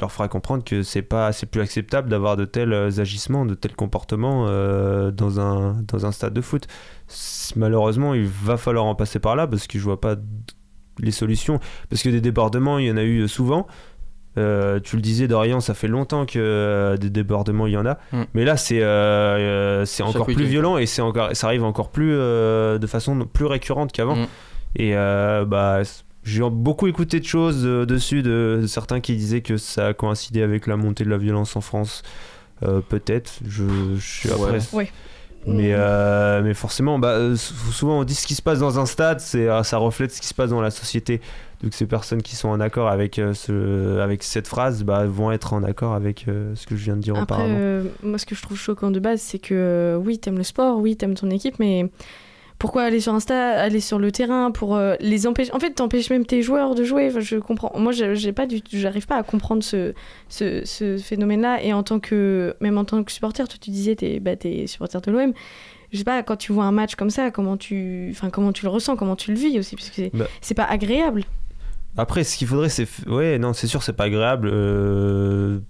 [0.00, 3.54] leur fera comprendre que c'est pas c'est plus acceptable d'avoir de tels euh, agissements, de
[3.54, 6.66] tels comportements euh, dans, un, dans un stade de foot.
[7.56, 10.16] Malheureusement, il va falloir en passer par là parce que je vois pas
[10.98, 11.60] les solutions.
[11.90, 13.66] Parce que des débordements, il y en a eu souvent.
[14.36, 17.98] Euh, tu le disais, Dorian, ça fait longtemps que des débordements, il y en a.
[18.12, 18.22] Mm.
[18.34, 18.80] Mais là, c'est
[19.86, 23.92] c'est encore plus violent et c'est encore, ça arrive encore plus de façon plus récurrente
[23.92, 24.16] qu'avant.
[24.16, 24.26] Mm.
[24.76, 24.94] Et
[25.46, 25.82] bah,
[26.24, 30.42] j'ai beaucoup écouté de choses euh, dessus, de, certains qui disaient que ça a coïncidé
[30.42, 32.02] avec la montée de la violence en France.
[32.62, 33.64] Euh, peut-être, je,
[34.00, 34.58] suis après.
[35.46, 39.20] Mais, euh, mais forcément, bah, souvent on dit ce qui se passe dans un stade,
[39.20, 41.20] c'est, ça reflète ce qui se passe dans la société.
[41.62, 45.52] Donc ces personnes qui sont en accord avec, ce, avec cette phrase bah, vont être
[45.52, 47.82] en accord avec ce que je viens de dire Après, auparavant.
[48.02, 50.96] moi ce que je trouve choquant de base, c'est que oui, t'aimes le sport, oui,
[50.96, 51.90] t'aimes ton équipe, mais
[52.58, 56.10] pourquoi aller sur Insta, aller sur le terrain pour euh, les empêcher En fait, t'empêches
[56.10, 57.10] même tes joueurs de jouer.
[57.20, 57.72] je comprends.
[57.78, 59.92] Moi, j'ai pas du, j'arrive pas à comprendre ce,
[60.28, 61.62] ce, phénomène-là.
[61.62, 64.66] Et en tant que, même en tant que supporter, toi, tu disais, t'es, bah, es
[64.66, 65.32] supporter de l'OM.
[65.92, 68.64] Je sais pas, quand tu vois un match comme ça, comment tu, enfin, comment tu
[68.64, 70.26] le ressens, comment tu le vis aussi, parce que c'est, bah.
[70.56, 71.24] pas agréable.
[71.96, 74.48] Après, ce qu'il faudrait, c'est, ouais, non, c'est sûr, c'est pas agréable.
[74.52, 75.60] Euh,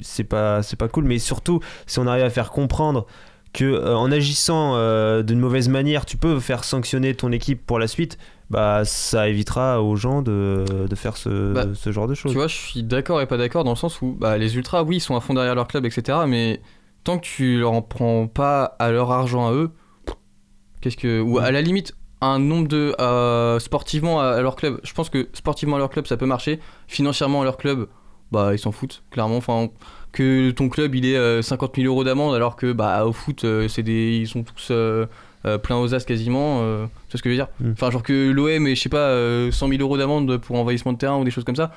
[0.00, 1.04] c'est pas, c'est pas cool.
[1.04, 3.06] Mais surtout, si on arrive à faire comprendre
[3.54, 7.78] que euh, en agissant euh, d'une mauvaise manière, tu peux faire sanctionner ton équipe pour
[7.78, 8.18] la suite,
[8.50, 12.32] bah ça évitera aux gens de, de faire ce, bah, ce, genre de choses.
[12.32, 14.82] Tu vois, je suis d'accord et pas d'accord dans le sens où bah, les ultras,
[14.82, 16.18] oui, ils sont à fond derrière leur club, etc.
[16.26, 16.60] Mais
[17.04, 19.70] tant que tu leur en prends pas à leur argent à eux,
[20.80, 24.80] qu'est-ce que ou à la limite un nombre de euh, sportivement à, leur club.
[24.82, 27.88] Je pense que sportivement à leur club ça peut marcher, financièrement à leur club,
[28.32, 29.36] bah ils s'en foutent clairement.
[29.36, 29.68] Enfin
[30.14, 33.44] que ton club il est 50 euh, 000 euros d'amende alors que bah au foot
[33.44, 35.06] euh, c'est des ils sont tous euh,
[35.62, 37.72] plein aux as quasiment tu vois ce que je veux dire mm.
[37.72, 39.14] enfin genre que l'OM et je sais pas
[39.50, 41.72] 100 000 euros d'amende pour envahissement de terrain ou des choses comme ça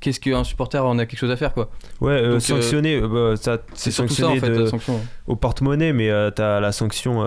[0.00, 3.92] qu'est-ce qu'un supporter en a quelque chose à faire quoi ouais sanctionner bah, ça c'est
[3.92, 4.94] sanctionné ça, en fait,
[5.26, 7.20] au porte-monnaie mais t'as la sanction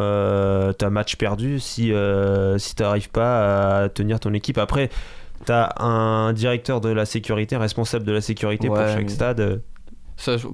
[0.77, 1.93] t'as match perdu si
[2.57, 4.89] si t'arrives pas à tenir ton équipe après
[5.45, 9.61] t'as un directeur de la sécurité responsable de la sécurité pour chaque stade
[10.21, 10.47] Ça, je,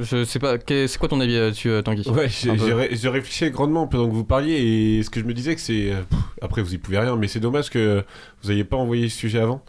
[0.00, 0.56] je sais pas.
[0.68, 2.06] C'est quoi ton avis là-dessus, euh, Tanguy?
[2.10, 4.52] Ouais, j'ai réfléchi grandement pendant que vous parliez
[4.98, 5.92] et ce que je me disais que c'est...
[5.92, 6.02] euh,
[6.42, 8.04] Après, vous y pouvez rien, mais c'est dommage que
[8.42, 9.64] vous n'ayez pas envoyé ce sujet avant.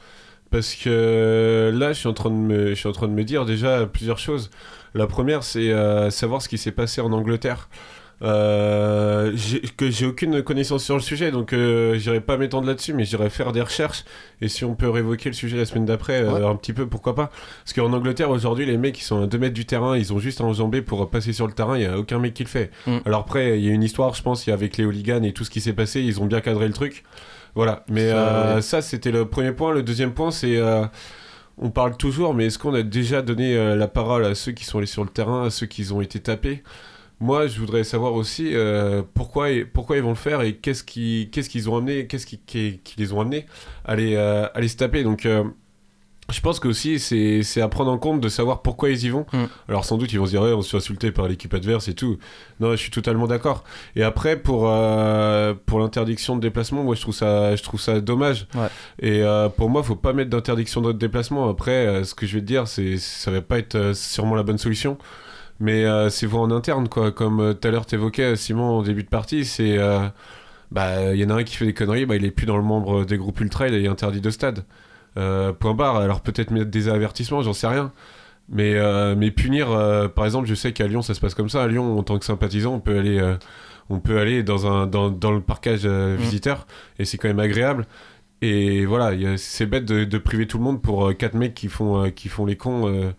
[0.51, 3.23] Parce que là, je suis en train de me, je suis en train de me
[3.23, 4.51] dire déjà plusieurs choses.
[4.93, 7.69] La première, c'est euh, savoir ce qui s'est passé en Angleterre.
[8.21, 12.93] Euh, j'ai- que j'ai aucune connaissance sur le sujet, donc euh, j'irai pas m'étendre là-dessus,
[12.93, 14.05] mais j'irai faire des recherches.
[14.41, 17.13] Et si on peut révoquer le sujet la semaine d'après, euh, un petit peu, pourquoi
[17.13, 17.29] pas
[17.63, 20.19] Parce qu'en Angleterre, aujourd'hui, les mecs, ils sont à 2 mètres du terrain, ils ont
[20.19, 22.49] juste à enjamber pour passer sur le terrain, il y a aucun mec qui le
[22.49, 22.71] fait.
[22.87, 22.97] Mm.
[23.05, 25.49] Alors après, il y a une histoire, je pense, avec les hooligans et tout ce
[25.49, 27.03] qui s'est passé, ils ont bien cadré le truc.
[27.53, 28.61] Voilà, mais Ça, euh, ouais.
[28.61, 29.73] ça, c'était le premier point.
[29.73, 30.57] Le deuxième point, c'est...
[31.57, 34.65] on parle toujours, mais est-ce qu'on a déjà donné euh, la parole à ceux qui
[34.65, 36.63] sont allés sur le terrain, à ceux qui ont été tapés?
[37.19, 41.29] Moi, je voudrais savoir aussi euh, pourquoi, pourquoi ils vont le faire et qu'est-ce qui-
[41.31, 43.45] qu'est-ce qu'ils ont amené, qu'est-ce qui, qui, qui les ont amenés
[43.85, 45.03] à les, euh, à les se taper.
[45.03, 45.43] Donc, euh,
[46.31, 49.27] je pense que aussi c'est à prendre en compte de savoir pourquoi ils y vont.
[49.31, 49.43] Mm.
[49.69, 51.87] Alors sans doute ils vont se dire ouais, on se fait insulter par l'équipe adverse
[51.87, 52.17] et tout.
[52.59, 53.63] Non, je suis totalement d'accord.
[53.95, 54.61] Et après pour
[55.67, 58.47] pour l'interdiction de déplacement, moi je trouve ça je trouve ça dommage.
[58.55, 58.67] Ouais.
[59.07, 59.21] Et
[59.55, 61.47] pour moi, faut pas mettre d'interdiction de déplacement.
[61.47, 64.97] Après, ce que je vais te dire, ça va pas être sûrement la bonne solution.
[65.59, 67.11] Mais euh, c'est voir en interne quoi.
[67.11, 70.07] Comme euh, tout à l'heure t'évoquais Simon au début de partie, c'est euh,
[70.71, 72.57] bah il y en a un qui fait des conneries, bah il est plus dans
[72.57, 74.65] le membre des groupes ultra, il est interdit de stade.
[75.17, 75.97] Euh, point barre.
[75.97, 77.93] Alors peut-être mettre des avertissements, j'en sais rien.
[78.49, 81.49] Mais, euh, mais punir, euh, par exemple, je sais qu'à Lyon ça se passe comme
[81.49, 81.63] ça.
[81.63, 83.35] À Lyon, en tant que sympathisant, on peut aller, euh,
[83.89, 86.19] on peut aller dans, un, dans, dans le parcage euh, Mm.
[86.19, 86.67] visiteur
[86.99, 87.87] et c'est quand même agréable.
[88.41, 91.69] Et voilà, c'est bête de, de priver tout le monde pour euh, quatre mecs qui
[91.69, 93.13] font, euh, qui font les cons.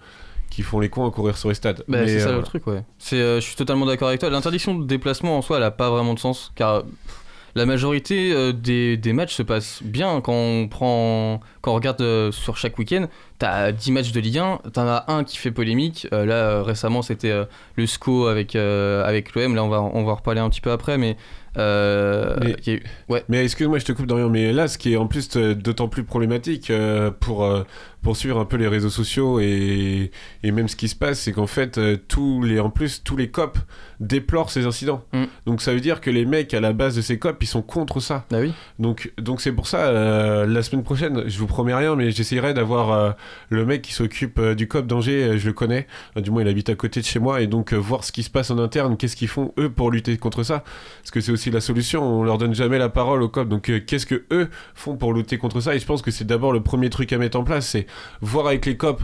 [0.57, 1.85] Euh, qui font les cons à courir sur les stades.
[1.89, 2.83] Bah, c'est ça euh, le truc, ouais.
[2.99, 4.31] C'est, euh, je suis totalement d'accord avec toi.
[4.31, 7.23] L'interdiction de déplacement en soi, elle a pas vraiment de sens, car pff,
[7.55, 12.01] la majorité euh, des, des matchs se passent bien quand on prend, quand on regarde
[12.03, 13.07] euh, sur chaque week-end.
[13.39, 16.07] T'as 10 matchs de Ligue 1, t'en as un qui fait polémique.
[16.13, 17.45] Euh, là, euh, récemment, c'était euh,
[17.77, 19.55] le SCO avec, euh, avec l'OM.
[19.55, 21.17] Là, on va, on va en reparler un petit peu après, mais.
[21.59, 23.25] euh, Mais- il y a eu- ouais.
[23.29, 25.89] Mais excuse-moi, je te coupe Dorian, mais là, ce qui est en plus euh, d'autant
[25.89, 27.65] plus problématique euh, pour, euh,
[28.03, 30.11] pour suivre un peu les réseaux sociaux et,
[30.43, 33.17] et même ce qui se passe, c'est qu'en fait, euh, tous les, en plus, tous
[33.17, 33.59] les COP
[34.01, 35.03] déplorent ces incidents.
[35.13, 35.25] Mm.
[35.47, 37.63] Donc ça veut dire que les mecs à la base de ces COP, ils sont
[37.63, 38.27] contre ça.
[38.31, 38.53] Bah oui.
[38.79, 42.55] Donc donc c'est pour ça, euh, la semaine prochaine, je vous promets rien, mais j'essayerai
[42.55, 43.11] d'avoir euh,
[43.49, 46.69] le mec qui s'occupe euh, du COP d'Angers, je le connais, du moins il habite
[46.69, 49.17] à côté de chez moi, et donc voir ce qui se passe en interne, qu'est-ce
[49.17, 50.63] qu'ils font eux pour lutter contre ça.
[51.03, 53.71] Parce que c'est aussi la solution, on leur donne jamais la parole au COP, donc
[53.87, 55.75] qu'est-ce que eux font pour lutter contre ça?
[55.75, 57.86] Et je pense que c'est d'abord le premier truc à mettre en place, c'est
[58.21, 59.03] voir avec les COP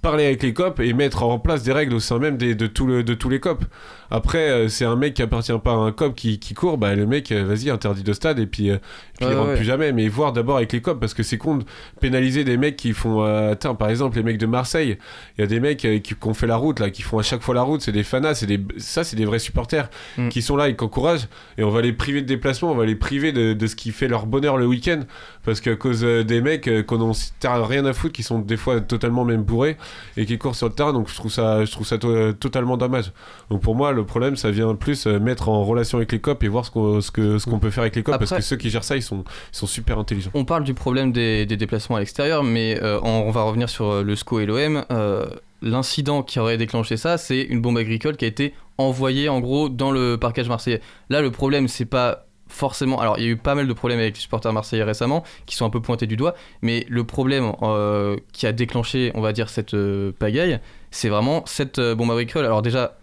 [0.00, 3.28] parler avec les COP et mettre en place des règles au sein même de, tous
[3.28, 3.64] les COP.
[4.10, 6.94] Après, euh, c'est un mec qui appartient pas à un COP qui, qui court, bah
[6.94, 8.78] le mec, euh, vas-y, interdit de stade et puis, euh, et
[9.18, 9.56] puis Ouais, il rentre ouais.
[9.56, 9.92] plus jamais.
[9.92, 11.64] Mais voir d'abord avec les COP parce que c'est con de
[12.00, 13.24] pénaliser des mecs qui font.
[13.24, 14.98] euh, tiens, par exemple, les mecs de Marseille,
[15.38, 17.22] il y a des mecs qui, qui ont fait la route là, qui font à
[17.22, 20.28] chaque fois la route, c'est des fanas, c'est des, ça, c'est des vrais supporters Mm.
[20.28, 21.28] qui sont là et qui encouragent.
[21.58, 23.92] Et on va les priver de déplacement, on va les priver de, de ce qui
[23.92, 25.00] fait leur bonheur le week-end
[25.44, 29.24] parce qu'à cause des mecs qu'on t'as rien à foutre, qui sont des fois totalement
[29.24, 29.76] même bourrés
[30.16, 30.92] et qui courent sur le terrain.
[30.92, 33.12] Donc je trouve ça, je trouve ça to- totalement dommage.
[33.50, 36.42] Donc pour moi, le problème, ça vient plus euh, mettre en relation avec les COP
[36.44, 38.40] et voir ce qu'on ce que, ce qu'on peut faire avec les COP parce Après-
[38.42, 40.30] que ceux qui gèrent ça, ils sont, ils sont super intelligents.
[40.34, 43.68] On parle du problème des, des déplacements à l'extérieur, mais euh, on, on va revenir
[43.68, 44.84] sur euh, le SCO et l'OM.
[44.90, 45.26] Euh,
[45.62, 49.68] L'incident qui aurait déclenché ça, c'est une bombe agricole qui a été envoyée en gros
[49.68, 50.80] dans le parcage marseillais.
[51.10, 52.98] Là, le problème, c'est pas forcément.
[52.98, 55.56] Alors, il y a eu pas mal de problèmes avec les supporters marseillais récemment, qui
[55.56, 59.34] sont un peu pointés du doigt, mais le problème euh, qui a déclenché, on va
[59.34, 60.60] dire, cette euh, pagaille,
[60.90, 62.46] c'est vraiment cette euh, bombe agricole.
[62.46, 62.96] Alors, déjà,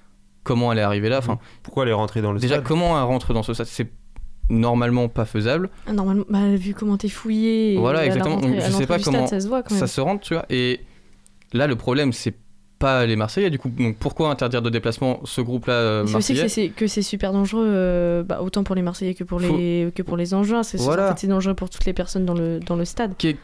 [0.48, 2.98] comment elle est arrivée là enfin, Pourquoi elle est rentrée dans le Déjà, stade comment
[2.98, 3.90] elle rentre dans ce stade C'est
[4.50, 5.70] normalement pas faisable.
[5.88, 7.74] Ah, Normalement, bah, vu comment t'es fouillé.
[7.74, 8.36] et Voilà, exactement.
[8.36, 9.88] rentrée- Donc, je sais pas comment stade, ça se voit quand même.
[9.88, 10.46] se rentre, tu vois.
[10.50, 10.80] Et
[11.54, 12.34] là, le problème, c'est
[12.80, 13.70] pas les Marseillais, du coup.
[13.70, 17.02] Donc, pourquoi interdire de déplacement ce groupe-là euh, C'est aussi que marseillais c'est- que c'est
[17.02, 20.64] super dangereux, euh, bah, autant pour les Marseillais que pour les, que pour les Angevins.
[20.64, 21.06] C'est Voilà.
[21.08, 23.16] en fait, c'est dangereux pour toutes les personnes dans le, dans le stade.
[23.18, 23.38] Qui est-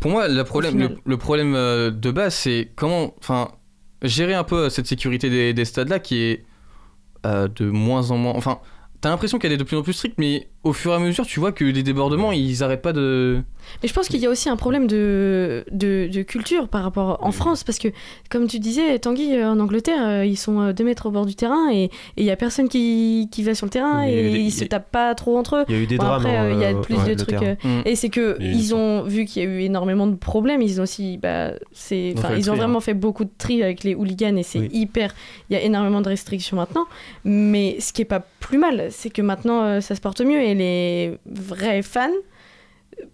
[0.00, 3.48] Pour moi, le problème, le, le problème euh, de base, c'est comment, enfin,
[4.02, 6.44] gérer un peu cette sécurité des, des stades-là qui est
[7.26, 8.32] euh, de moins en moins.
[8.34, 8.60] Enfin,
[9.00, 11.24] t'as l'impression qu'elle est de plus en plus stricte, mais au fur et à mesure,
[11.26, 13.42] tu vois que les débordements, ils arrêtent pas de.
[13.82, 17.18] Mais je pense qu'il y a aussi un problème de, de, de culture par rapport
[17.22, 17.88] en France, parce que,
[18.30, 21.26] comme tu disais, Tanguy, euh, en Angleterre, euh, ils sont euh, deux mètres au bord
[21.26, 24.32] du terrain et il y a personne qui, qui va sur le terrain eu et
[24.32, 25.64] des- ils se tapent pas trop entre eux.
[25.68, 27.22] Il y a eu des Bon, drames, Après, euh, il y a plus ouais, de
[27.22, 27.42] trucs.
[27.42, 27.82] euh, Mm.
[27.84, 30.62] Et c'est que Il ils ont vu qu'il y a eu énormément de problèmes.
[30.62, 32.80] Ils ont aussi, bah, c'est, Ils ont ils tri, vraiment hein.
[32.82, 34.68] fait beaucoup de tri avec les hooligans et c'est Oui.
[34.72, 35.14] hyper.
[35.50, 36.86] Il y a énormément de restrictions maintenant.
[37.24, 40.47] Mais ce qui est pas plus mal, c'est que maintenant ça se porte mieux et
[40.54, 42.10] les vrais fans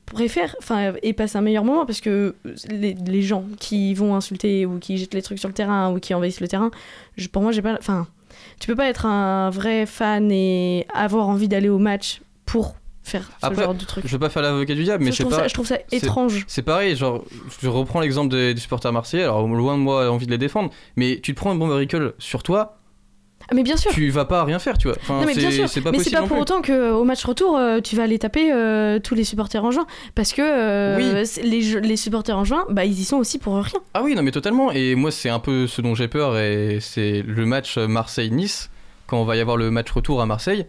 [0.07, 2.35] préfèrent, enfin, et passent un meilleur moment parce que
[2.68, 5.99] les, les gens qui vont insulter ou qui jettent les trucs sur le terrain ou
[6.01, 6.70] qui envahissent le terrain,
[7.16, 8.07] je- pour moi, j'ai pas, enfin,
[8.61, 13.31] tu peux pas être un vrai fan et avoir envie d'aller au match pour faire
[13.40, 14.05] ce Après, genre de truc.
[14.07, 15.31] je veux pas faire l'avocat du diable, mais je sais pas.
[15.37, 16.44] ça- je trouve ça étrange.
[16.49, 17.23] C'est pareil, genre,
[17.61, 19.25] je reprends l'exemple des, des supporters marseillais.
[19.25, 21.75] Alors, loin de moi envie de les défendre, mais tu te prends une bombe à
[21.75, 22.79] bricole sur toi,
[23.52, 23.90] mais bien sûr.
[23.90, 24.96] tu vas pas rien faire, tu vois.
[25.00, 26.42] Enfin, non mais bien c'est sûr, c'est pas mais c'est possible pas non pour plus.
[26.42, 29.87] autant qu'au match retour, euh, tu vas aller taper euh, tous les supporters en juin.
[30.14, 30.96] Parce que euh,
[31.42, 31.83] Oui.
[31.83, 33.80] les, supporters en juin, bah, ils y sont aussi pour rien.
[33.94, 34.70] Ah oui, non mais totalement.
[34.72, 38.70] Et moi, c'est un peu ce dont j'ai peur, et c'est le match Marseille-Nice,
[39.07, 40.66] quand on va y avoir le match retour à Marseille.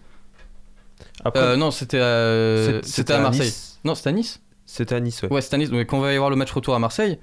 [1.24, 2.82] Après- Euh, non, c'était à...
[2.84, 3.48] C'est- c'était à Marseille.
[3.48, 3.80] Nice.
[3.84, 5.32] Non, c'était à Nice C'était à Nice, ouais.
[5.32, 5.70] Ouais, c'était à Nice.
[5.70, 7.18] Donc quand on va y avoir le match retour à Marseille,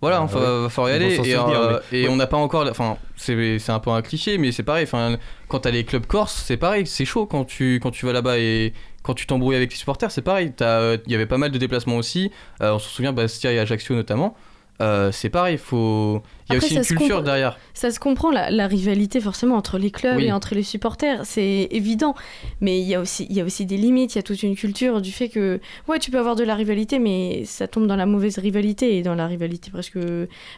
[0.00, 0.62] voilà, Ah on va, ouais.
[0.62, 1.12] va falloir y aller.
[1.12, 2.08] Et, souvenir, euh, mais- et ouais.
[2.08, 2.66] on n'a pas encore.
[2.70, 4.84] Enfin, c'est un peu un cliché, mais c'est pareil.
[4.84, 5.16] Enfin,
[5.48, 6.86] quand t'as les clubs corses, c'est pareil.
[6.86, 10.10] C'est chaud quand tu, quand tu vas là-bas et quand tu t'embrouilles avec les supporters,
[10.10, 10.52] c'est pareil.
[10.60, 12.30] Euh, Il y avait pas mal de déplacements aussi.
[12.62, 14.36] Euh, on se souvient Bastia et Ajaccio notamment.
[14.80, 16.22] Euh, c'est pareil, faut.
[16.48, 17.58] Il y a Après, aussi une culture derrière.
[17.74, 20.24] Ça se comprend, la, la rivalité forcément entre les clubs Oui.
[20.26, 22.14] et entre les supporters, c'est évident.
[22.60, 24.42] Mais il y, a aussi- il y a aussi des limites, il y a toute
[24.42, 27.86] une culture du fait que, ouais, tu peux avoir de la rivalité, mais ça tombe
[27.86, 29.98] dans la mauvaise rivalité et dans la rivalité presque,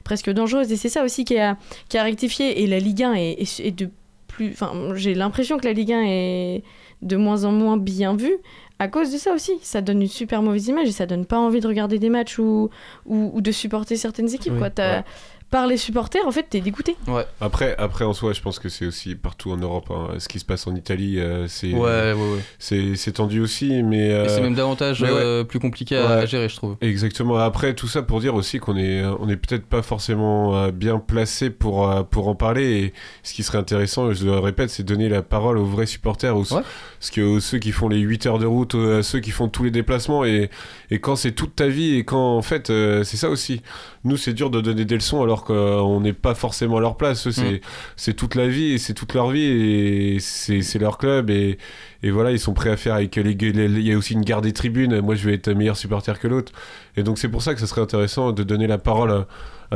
[0.05, 0.71] presque dangereuse.
[0.73, 1.57] Et c'est ça aussi qui a,
[1.89, 2.63] qui a rectifié.
[2.63, 3.91] Et la Ligue 1 est, est- est de
[4.29, 4.51] plus.
[4.53, 6.63] Enfin, j'ai l'impression que la Ligue 1 est
[7.03, 8.37] de moins en moins bien vue.
[8.83, 11.39] À cause de ça aussi, ça donne une super mauvaise image et ça donne pas
[11.39, 12.69] envie de regarder des matchs ou,
[13.07, 14.55] ou, ou de supporter certaines équipes.
[14.55, 14.71] Oui, quoi.
[14.71, 15.05] T'as- ouais.
[15.53, 16.97] Par les supporters, en fait, t'es dégoûté.
[17.07, 17.27] Ouais.
[17.41, 19.91] Après, après, en soi, je pense que c'est aussi partout en Europe.
[19.91, 20.15] hein.
[20.19, 22.95] Ce qui se passe en Italie, euh, c'est Ouais, ouais, ouais.
[22.97, 26.13] c'est tendu aussi, mais c'est euh, même davantage euh, plus compliqué à, Ouais.
[26.23, 26.77] à gérer, je trouve.
[26.81, 27.37] Exactement.
[27.37, 30.99] Après, tout ça pour dire aussi qu'on est, on est peut-être pas forcément euh, bien
[30.99, 32.85] placé pour, euh, pour en parler.
[32.85, 36.35] Et ce qui serait intéressant, je le répète, c'est donner la parole aux vrais supporters,
[36.35, 39.31] aux, parce que aux ceux qui font les 8 heures de route, à ceux qui
[39.31, 40.25] font tous les déplacements.
[40.25, 40.49] Et,
[40.91, 43.61] et quand c'est toute ta vie, et quand en fait, euh, c'est ça aussi.
[44.05, 47.31] Nous, c'est dur de donner des leçons alors qu'on n'est pas forcément à leur place.
[47.31, 47.61] C'est Mm.
[47.97, 51.31] c'est toute la vie, et c'est toute leur vie, et c'est leur club.
[51.31, 51.59] Et,
[52.03, 54.41] et voilà, ils sont prêts à faire avec les, Il y a aussi une guerre
[54.43, 55.01] des tribunes.
[55.01, 56.53] Moi, je vais être un meilleur supporter que l'autre.
[56.97, 59.27] Et donc, c'est pour ça que ce serait intéressant de donner la parole à,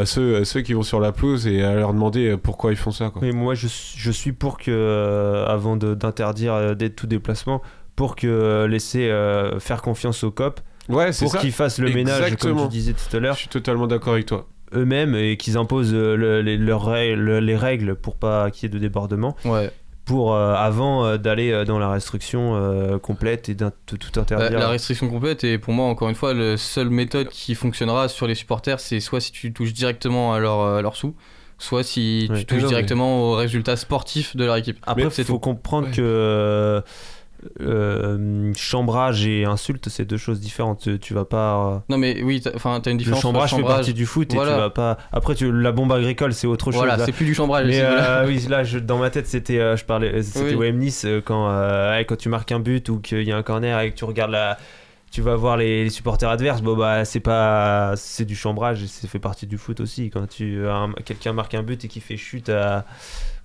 [0.00, 2.76] à ceux, à ceux qui vont sur la pelouse et à leur demander pourquoi ils
[2.76, 3.10] font ça.
[3.10, 3.22] Quoi.
[3.22, 7.62] Mais moi, je, suis- je suis pour que, euh, avant d'interdire euh, tout déplacement,
[7.94, 11.38] pour que euh, laisser euh, faire confiance au COP, Ouais, pour ça.
[11.38, 13.34] qu'ils fassent le ménage, comme tu disais tout à l'heure.
[13.34, 14.46] Je suis totalement d'accord avec toi.
[14.74, 18.72] Eux-mêmes et qu'ils imposent euh, le- les, leurs règles, les règles pour pas qu'il y
[18.72, 19.36] ait de débordement.
[19.44, 19.70] Ouais.
[20.04, 24.58] Pour euh, avant euh, d'aller euh, dans la restriction euh, complète et de tout interdire.
[24.58, 28.28] la restriction complète et pour moi encore une fois la seule méthode qui fonctionnera sur
[28.28, 31.16] les supporters c'est soit si tu touches directement à leur, à leur sous
[31.58, 32.38] soit si Ouais.
[32.38, 34.78] tu touches Non, mais- directement aux résultats sportifs de leur équipe.
[34.86, 35.38] Après, il c'est faut tout.
[35.40, 36.82] comprendre que
[37.60, 40.80] euh, chambrage et insulte, c'est deux choses différentes.
[40.80, 41.56] Tu, tu vas pas.
[41.74, 43.24] euh, Non mais oui, enfin t'as une Le différence.
[43.24, 44.98] entre chambrage, fait partie du foot et tu vas pas.
[45.12, 45.50] Après, tu...
[45.52, 46.76] la bombe agricole, c'est autre chose.
[46.76, 47.04] Voilà, là.
[47.04, 48.20] c'est plus du chambrage, Mais voilà.
[48.20, 50.68] euh, oui, là, je- dans ma tête, c'était, je parlais, c'était Oui.
[50.70, 53.80] OM Nice quand, euh, quand tu marques un but ou qu'il y a un corner
[53.80, 54.58] et que tu regardes la.
[55.12, 58.86] Tu vas voir les, les supporters adverses, bon bah c'est pas c'est du chambrage et
[58.88, 62.00] c'est fait partie du foot aussi quand tu un- quelqu'un marque un but et qui
[62.00, 62.84] fait chute à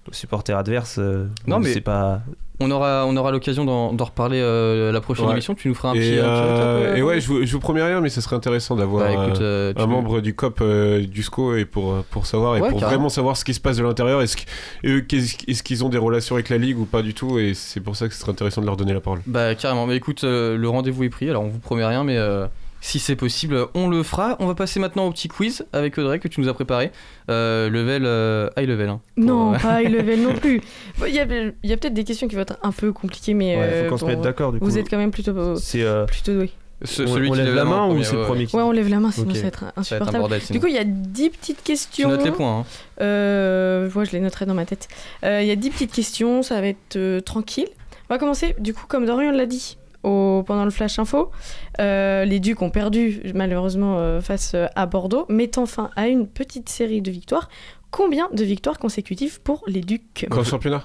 [0.10, 2.22] au supporter adverse euh, Non, mais- c'est pas
[2.64, 5.32] On aura, on aura l'occasion d'en d'en reparler euh, la prochaine Ouais.
[5.32, 5.56] émission.
[5.56, 7.52] Tu nous feras un et, petit, un petit euh, euh, et ouais, je vous, je
[7.52, 10.60] vous promets rien, mais ce serait intéressant d'avoir Bah, euh, un peux- membre du COP
[10.62, 12.98] euh, du SCO et pour, pour savoir et Ouais, pour carrément.
[12.98, 14.22] vraiment savoir ce qui se passe de l'intérieur.
[14.22, 14.44] Est-ce que-
[14.84, 17.40] et eux, qu'est-ce- est-ce qu'ils ont des relations avec la ligue ou pas du tout?
[17.40, 19.22] Et c'est pour ça que ce serait intéressant de leur donner la parole.
[19.26, 22.18] Bah carrément, mais écoute, euh, le rendez-vous est pris, alors on vous promet rien, mais
[22.18, 22.46] euh,
[22.82, 24.36] si c'est possible, on le fera.
[24.40, 26.92] On va passer maintenant au petit quiz avec Audrey que tu nous as préparé.
[27.30, 28.90] Euh, level, euh, high level.
[28.90, 30.62] hein, pour, Non, euh, pas high level non plus.
[31.00, 32.92] Bon, Il y a, il y a peut-être des questions qui vont être un peu
[32.92, 34.78] compliquées, mais Ouais, euh, faut qu'on se mette d'accord, du Vous coup.
[34.78, 36.52] êtes quand même plutôt, euh, plutôt doué.
[36.84, 38.46] Ce- on, celui on qui lève la main ou c'est le premier ouais.
[38.48, 39.36] qui Ouais, on lève la main, sinon Ok.
[39.36, 40.18] ça va être Ça va être un insupportable.
[40.18, 42.10] bordel, du coup, il y a 10 petites questions.
[42.10, 42.62] Tu notes les points.
[42.62, 42.66] hein.
[43.02, 44.88] Euh, ouais, je les noterai dans ma tête.
[45.24, 47.68] Euh, Il y a 10 petites questions, ça va être euh, tranquille.
[48.10, 51.32] On va commencer, du coup, comme Dorian l'a dit au, pendant le Flash Info.
[51.80, 56.28] euh, les Ducs ont perdu, malheureusement, euh, face euh, à Bordeaux, mettant fin à une
[56.28, 57.50] petite série de victoires.
[57.92, 60.28] Combien de victoires consécutives pour les Ducs?
[60.30, 60.84] Qu'en championnat?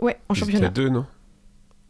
[0.00, 0.68] Ouais, en Ils championnat.
[0.68, 1.06] deux, non?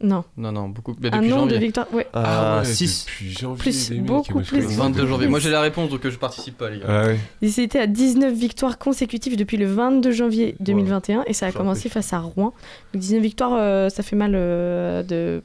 [0.01, 0.25] Non.
[0.35, 0.93] Non, non, beaucoup.
[0.99, 2.05] bah, Un nombre de victoires, ouais.
[2.13, 4.65] Ah, ouais, 6 depuis janvier, Plus, beaucoup plus.
[4.65, 4.83] pas.
[4.83, 5.27] 22 janvier.
[5.27, 6.85] Moi j'ai la réponse donc je participe pas, les gars.
[6.89, 7.19] Ah ouais.
[7.41, 11.87] Ils étaient à 19 victoires consécutives depuis le 22 janvier 2021 et ça a commencé
[11.87, 12.51] face à Rouen.
[12.93, 15.41] Donc 19 victoires, euh, ça fait mal euh, de,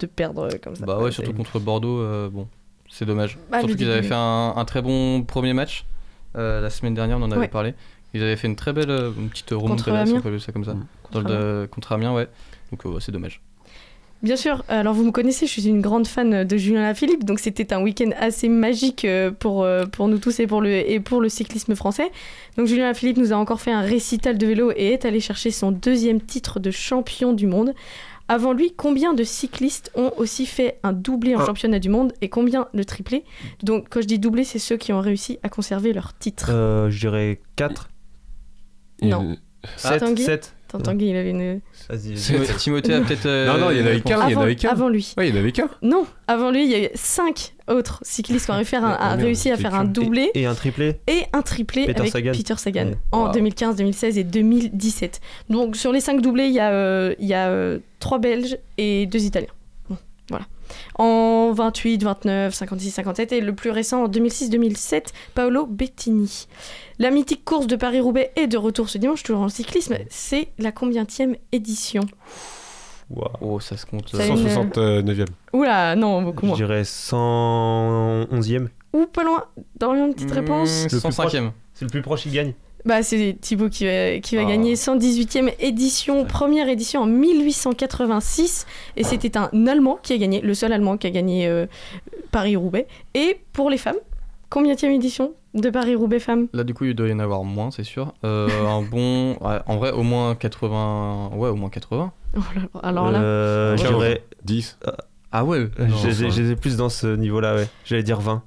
[0.00, 0.84] de perdre euh, comme ça.
[0.86, 2.46] Bah ouais, surtout contre Bordeaux, euh, bon,
[2.90, 3.38] c'est dommage.
[3.50, 5.84] Bah, surtout qu'ils avaient fait un, un très bon premier match
[6.36, 7.48] euh, la semaine dernière, on en avait Ouais.
[7.48, 7.74] parlé.
[8.14, 10.64] Ils avaient fait une très belle une petite remontada, si on peut appeler ça comme
[10.64, 10.74] ça.
[11.02, 11.40] Contre Dans le Amiens.
[11.62, 12.28] de- contre Amiens, ouais.
[12.72, 13.40] Donc euh, c'est dommage.
[14.22, 17.38] Bien sûr, alors vous me connaissez, je suis une grande fan de Julien Lafilippe, donc
[17.38, 19.06] c'était un week-end assez magique
[19.40, 22.10] pour, pour nous tous et pour, le, et pour le cyclisme français.
[22.56, 25.50] Donc Julien Lafilippe nous a encore fait un récital de vélo et est allé chercher
[25.50, 27.74] son deuxième titre de champion du monde.
[28.28, 31.46] Avant lui, combien de cyclistes ont aussi fait un doublé en Ah.
[31.46, 33.24] championnat du monde et combien le triplé?
[33.62, 36.48] Donc quand je dis doublé, c'est ceux qui ont réussi à conserver leur titre.
[36.50, 37.88] Euh, je dirais 4.
[39.02, 39.36] Non.
[39.76, 40.24] 7, Tanguy?
[40.24, 40.55] 7.
[40.68, 41.60] Attends, Tanguy, il avait une...
[42.58, 43.26] Timothée a peut-être.
[43.26, 45.14] euh, Non, non, il y en avait qu'un, il y en Avant- avait avant lui.
[45.16, 45.68] Ouais, il y en avait qu'un.
[45.82, 48.84] Non, avant lui, il y a eu 5 autres cyclistes qui ont réussi à, faire
[48.88, 49.92] un- à merde, réussi à j'étais faire un cul.
[49.92, 50.30] doublé.
[50.34, 52.32] Et, et un triplé et un triplé Peter avec Sagan.
[52.32, 52.96] Peter Sagan Ouais.
[53.12, 53.32] en Wow.
[53.32, 55.20] 2015, 2016 et 2017.
[55.50, 59.06] Donc sur les 5 doublés, il y a, euh, il y a 3 Belges et
[59.06, 59.48] 2 Italiens.
[59.88, 59.96] Bon,
[60.30, 60.46] voilà.
[60.98, 66.46] En 28, 29, 56, 57 et le plus récent en 2006-2007, Paolo Bettini.
[66.98, 69.96] La mythique course de Paris-Roubaix est de retour ce dimanche, toujours en cyclisme.
[70.08, 72.02] C'est la combientième édition
[73.40, 74.08] Oh, ça se compte.
[74.10, 75.26] Ça a une- 169e.
[75.52, 76.56] Oula, non, beaucoup Je moins.
[76.56, 78.68] dirais 111e.
[78.92, 79.44] Ou pas loin
[79.78, 81.44] Dorian, une petite réponse Le plus 105e.
[81.44, 82.54] proche- C'est le plus proche, il gagne.
[82.86, 84.48] Bah, c'est Thibaut qui va, qui va Ah.
[84.48, 88.66] gagner 118e édition, première édition en 1886.
[88.96, 91.66] Et c'était un Allemand qui a gagné, le seul Allemand qui a gagné euh,
[92.30, 92.86] Paris-Roubaix.
[93.14, 93.96] Et pour les femmes,
[94.50, 96.46] combienième édition de Paris-Roubaix femmes?
[96.52, 98.14] Là, du coup, il doit y en avoir moins, c'est sûr.
[98.24, 99.32] Euh, un bon.
[99.40, 101.30] ouais, en vrai, au moins 80.
[101.34, 102.12] Ouais, au moins 80.
[102.36, 103.88] Oh là là, Alors là, Euh, Ah ouais.
[103.98, 104.22] dirais.
[104.44, 104.78] 10.
[105.32, 105.68] Ah ouais Euh,
[106.02, 107.66] je les ai- je les ai plus dans ce niveau-là, ouais.
[107.84, 108.42] J'allais dire 20.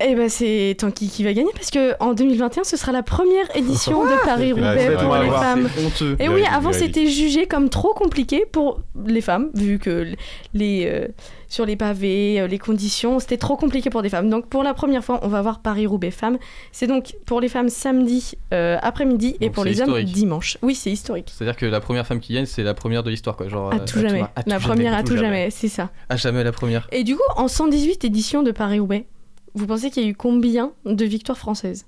[0.00, 3.44] Eh ben c'est Tanky qui va gagner parce que en 2021 ce sera la première
[3.56, 5.68] édition de Paris-Roubaix Ouais, pour les femmes.
[5.84, 6.16] Honteux.
[6.20, 10.06] Et oui, avant c'était jugé comme trop compliqué pour les femmes, vu que
[10.52, 11.08] les, euh,
[11.48, 14.28] sur les pavés, euh, les conditions, c'était trop compliqué pour des femmes.
[14.28, 16.38] Donc pour la première fois, on va voir Paris-Roubaix femmes.
[16.72, 20.58] C'est donc pour les femmes samedi euh, après-midi et Donc pour les hommes dimanche.
[20.62, 21.32] Oui, c'est historique.
[21.34, 23.48] C'est-à-dire que la première femme qui gagne, c'est la première de l'histoire, quoi.
[23.48, 24.22] Genre, À tout jamais.
[24.22, 25.90] à tout la jamais, première à tout jamais, c'est ça.
[26.08, 26.86] À jamais la première.
[26.92, 29.06] Et du coup, en 118 éditions de Paris-Roubaix,
[29.54, 31.86] vous pensez qu'il y a eu combien de victoires françaises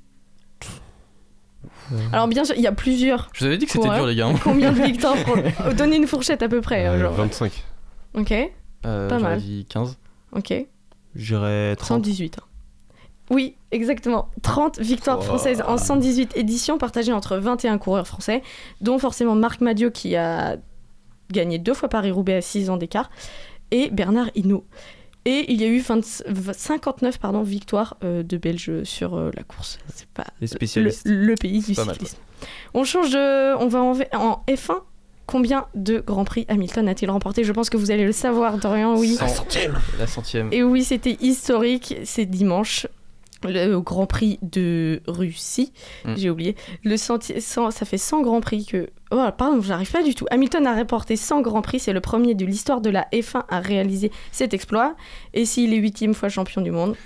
[2.13, 3.29] Alors bien sûr, il y a plusieurs.
[3.33, 4.27] Je vous avais dit que c'était dur, les gars.
[4.29, 4.35] hein.
[4.43, 5.37] Combien de victoires fran-
[5.77, 6.87] Donnez une fourchette à peu près.
[6.87, 7.13] Euh, genre.
[7.13, 7.65] 25.
[8.15, 8.33] Ok,
[8.85, 9.41] Euh, Pas mal.
[9.41, 9.99] dit 15.
[10.33, 10.55] ok.
[11.15, 12.05] J'irais 30.
[12.05, 12.39] 118.
[12.39, 12.43] hein.
[13.31, 14.29] Oui, exactement.
[14.43, 15.25] 30 victoires Oh.
[15.25, 18.43] françaises en 118 éditions partagées entre 21 coureurs français,
[18.81, 20.57] dont forcément Marc Madiot qui a
[21.33, 23.11] gagné deux fois Paris-Roubaix à 6 ans d'écart,
[23.73, 24.65] et Bernard Hinault.
[25.27, 26.03] Et il y a eu 20
[26.55, 29.79] 59 pardon, victoires euh, de Belges sur euh, la course.
[29.95, 31.03] C'est pas Les le, spécialistes.
[31.05, 32.17] le pays du mal, cyclisme.
[32.75, 33.55] On change de...
[33.57, 34.77] On va en, V- en F1.
[35.27, 37.43] Combien de Grand Prix Hamilton a-t-il remporté?
[37.43, 39.15] Je pense que vous allez le savoir, Dorian, oui.
[39.17, 39.27] Cent-
[39.99, 40.53] La centième.
[40.53, 42.87] Et oui, c'était historique, c'est dimanche.
[43.43, 45.73] Le Grand Prix de Russie,
[46.05, 46.15] Mm.
[46.17, 46.57] j'ai oublié.
[46.85, 48.89] Le centi- cent- ça fait 100 Grands Prix que.
[49.13, 50.27] Oh, pardon, j'arrive pas du tout.
[50.31, 53.61] Hamilton a remporté 100 Grands Prix, c'est le premier de l'histoire de la F1 à
[53.61, 54.97] réaliser cet exploit.
[55.33, 56.97] Et s'il est huitième fois champion du monde,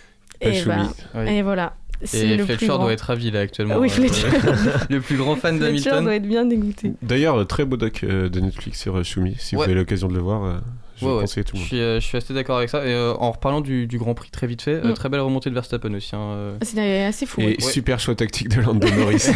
[0.40, 0.76] et, Choumi.
[0.76, 1.30] bah, Oui.
[1.30, 1.74] et voilà.
[2.02, 2.78] C'est Et le plus Fletcher grand.
[2.78, 3.76] doit être ravi là actuellement.
[3.76, 4.28] Oui, Euh, Fletcher.
[4.88, 6.04] le plus grand fan Fletcher d'Hamilton.
[6.04, 6.92] doit être bien dégoûté.
[7.02, 9.36] D'ailleurs, très beau doc euh, de Netflix sur euh, Shumi.
[9.38, 10.58] Si vous avez l'occasion de le voir, euh,
[11.00, 11.22] je Ouais, vous ouais.
[11.22, 11.68] conseille tout le Je monde.
[11.68, 12.84] suis, euh, je suis assez d'accord avec ça.
[12.86, 14.94] Et euh, en reparlant du, du Grand Prix très vite fait, euh, Mm.
[14.94, 16.14] très belle remontée de Verstappen aussi.
[16.14, 16.56] hein, euh.
[16.62, 17.40] C'était assez fou.
[17.40, 17.60] Et ouais.
[17.60, 19.28] super choix tactique de Lando Norris.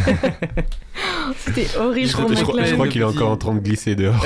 [1.38, 4.14] C'était horrible je, je crois, je qu'il est encore en train de glisser dehors.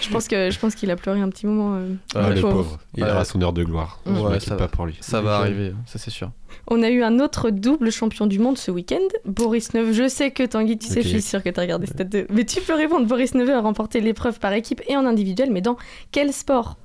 [0.00, 1.76] Je pense que je pense qu'il a pleuré un petit moment.
[1.76, 2.54] euh, Ah, le pauvre.
[2.54, 2.78] pauvre.
[2.96, 3.10] Il Ouais.
[3.10, 4.00] aura son heure de gloire.
[4.04, 4.68] Je Ouais, m'inquiète ça pas va.
[4.68, 4.96] pour lui.
[5.00, 6.32] Ça va arriver, ça c'est sûr.
[6.66, 9.92] On a eu un autre double champion du monde ce week-end, Boris Neveu.
[9.92, 12.26] Je sais que Tanguy, tu sais, je suis sûre que tu as regardé Stade 2.
[12.30, 13.06] Mais tu peux répondre.
[13.06, 15.76] Boris Neveu a remporté l'épreuve par équipe et en individuel, mais dans
[16.10, 16.76] quel sport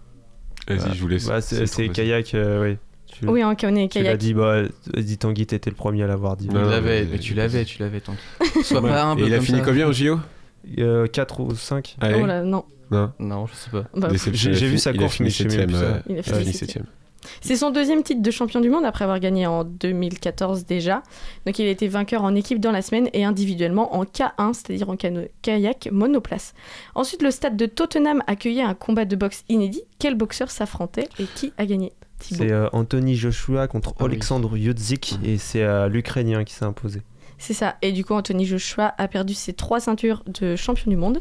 [0.68, 1.26] Vas-y, je vous laisse.
[1.28, 2.78] Bah, c'est c'est c'est trop kayak, euh, oui.
[3.08, 6.08] Tu, Oui, en kayak et tu l'as dit, bah, vas-y Tanguy, t'étais le premier à
[6.08, 6.48] l'avoir dit.
[6.50, 8.16] Tu Non, non, l'avais, mais- mais tu l'avais, tu l'avais, tant
[8.64, 10.20] Sois pas un Et il a fini combien au JO
[11.12, 12.20] 4 ou 5 Allez.
[12.22, 12.66] Oh là, non.
[12.92, 13.12] Non.
[13.20, 13.86] Non, je sais pas.
[13.96, 15.84] Bah, J'ai- vu sa il a course, fini mais je sais même septième, plus ça.
[15.86, 16.86] euh, Il a fini fini septième.
[16.86, 16.86] septième.
[17.42, 21.04] C'est son deuxième titre de champion du monde après avoir gagné en 2014 déjà.
[21.46, 24.90] Donc il a été vainqueur en équipe dans la semaine et individuellement en K1, c'est-à-dire
[24.90, 24.96] en
[25.42, 26.54] kayak monoplace.
[26.96, 29.84] Ensuite, le stade de Tottenham accueillait un combat de boxe inédit.
[30.00, 34.12] Quel boxeur s'affrontait et qui a gagné C'est euh, Anthony Joshua contre Ah oui.
[34.12, 37.02] Alexandre Yudzik et c'est euh, l'Ukrainien qui s'est imposé.
[37.38, 37.78] C'est ça.
[37.82, 41.20] Et du coup, Anthony Joshua a perdu ses trois ceintures de champion du monde.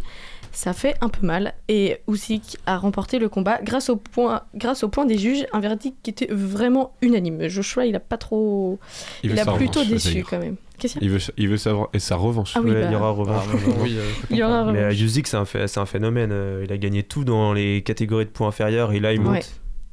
[0.57, 1.53] Ça fait un peu mal.
[1.69, 5.61] Et Usyk a remporté le combat grâce au point, grâce au point des juges, un
[5.61, 7.47] verdict qui était vraiment unanime.
[7.49, 8.79] Joshua, il a pas trop,
[9.23, 10.57] il, veut a plutôt revanche, déçu quand même.
[10.79, 12.55] Qu'est-ce qu'il y a Il veut, il veut savoir et sa revanche.
[12.57, 13.45] Ah oui, Ouais, bah, il y aura revanche.
[13.53, 14.73] Ah, oui, euh, je Il y aura comprends.
[14.73, 14.99] Mais revanche.
[14.99, 15.45] Yudzik, c'est un,
[15.83, 16.31] un phénomène.
[16.33, 19.35] euh, il a gagné tout dans les catégories de poids inférieurs et là, il monte.
[19.35, 19.43] Ouais.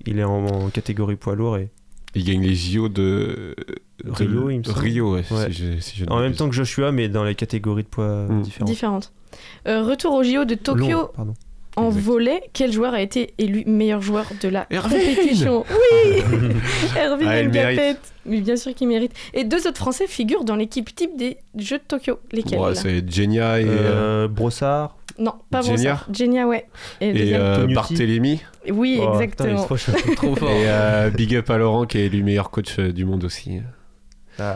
[0.05, 1.71] Il est en, en catégorie poids lourd et
[2.15, 3.55] il gagne les JO de,
[4.05, 4.71] Rio, il me.
[4.71, 5.23] Rio, ouais,
[6.09, 8.41] en même temps que Joshua, mais dans les catégories de poids mm.
[8.41, 8.69] différentes.
[8.69, 9.13] différentes.
[9.67, 11.11] Euh, retour aux JO de Tokyo.
[11.75, 12.03] En exact.
[12.03, 16.21] volet, quel joueur a été élu meilleur joueur de la Hervé compétition Oui
[16.95, 16.99] ah.
[16.99, 17.87] Hervé ah,
[18.27, 19.11] Mais bien sûr qu'il mérite.
[19.33, 22.19] Et deux autres Français figurent dans l'équipe type des Jeux de Tokyo.
[22.31, 23.65] Lesquels C'est Genia et.
[23.65, 26.07] Euh, euh, Brossard Non, pas Brossard.
[26.13, 26.67] Genia, ouais.
[27.01, 28.39] Et, et Barthélémy
[28.71, 29.67] oui, oh, exactement.
[30.23, 33.61] Et euh, Big Up à Laurent qui est élu meilleur coach euh, du monde aussi.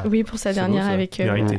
[0.09, 0.93] Oui, pour sa dernière euh,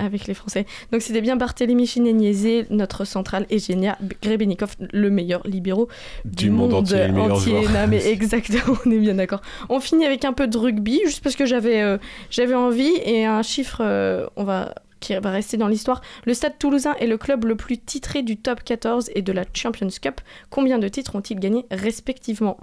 [0.00, 0.66] avec, les Français.
[0.90, 5.88] Donc c'était bien Barthélémy Chinéniezé, notre centrale, et Genia Grebenikov, le meilleur libéraux
[6.24, 7.06] du, monde, entier.
[8.06, 9.40] exactement, on est bien d'accord.
[9.68, 13.82] On finit avec un peu de rugby, juste parce que j'avais envie, et un chiffre,
[14.36, 16.00] on va qui va rester dans l'histoire.
[16.24, 19.44] Le Stade toulousain est le club le plus titré du top 14 et de la
[19.52, 20.20] Champions Cup.
[20.50, 22.58] Combien de titres ont-ils gagné respectivement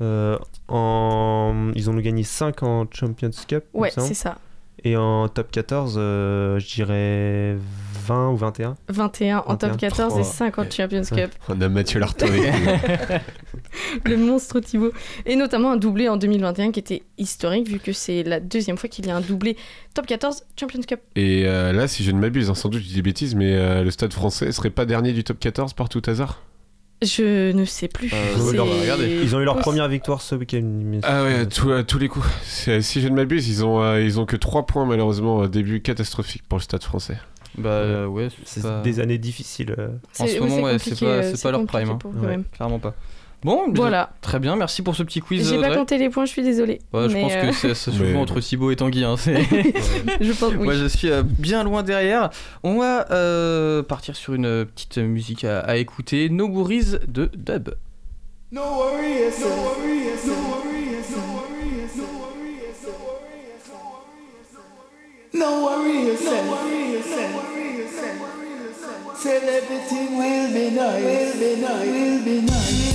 [0.00, 0.38] euh,
[0.68, 1.70] en...
[1.74, 3.64] Ils ont gagné 5 en Champions Cup.
[3.74, 4.38] Ouais, c'est ça.
[4.82, 7.56] Et en top 14, euh, je dirais
[8.04, 11.30] 20 ou 21 21 en top 14 et 5 en Champions Cup.
[11.48, 12.28] On a Mathieu Lartoé.
[14.04, 14.92] le monstre Thibaut.
[15.26, 18.88] Et notamment un doublé en 2021 qui était historique vu que c'est la deuxième fois
[18.88, 19.56] qu'il y a un doublé
[19.94, 21.00] top 14 Champions Cup.
[21.16, 23.54] Et euh, là, si je ne m'abuse, hein, sans doute je dis des bêtises, mais
[23.54, 26.42] euh, le stade français serait pas dernier du top 14 par tout hasard?
[27.02, 28.10] Je ne sais plus.
[28.14, 31.00] Euh, ils ont eu leur première victoire ce week-end.
[31.02, 32.26] Ah ouais, à tous les coups.
[32.44, 35.46] Si je ne m'abuse, ils ont, ils que 3 points malheureusement.
[35.46, 37.18] Début catastrophique pour le stade français.
[37.58, 39.74] Bah ouais, c'est des années difficiles.
[40.18, 41.98] En ce moment, c'est pas, leur prime.
[42.52, 42.94] Clairement pas.
[43.44, 44.14] Bon, voilà.
[44.22, 45.50] Très bien, merci pour ce petit quiz.
[45.50, 46.80] J'ai pas compté les points, je suis désolé.
[46.92, 49.04] Je pense que c'est se joue entre Thibaut et Tanguy.
[50.20, 52.30] Je suis bien loin derrière.
[52.62, 56.28] On va partir sur une petite musique à, écouter.
[56.30, 57.70] No Worries de Dub.
[58.50, 58.62] No
[65.34, 66.83] no no no
[69.26, 72.93] Everything will be nice, will be nice, will be nice.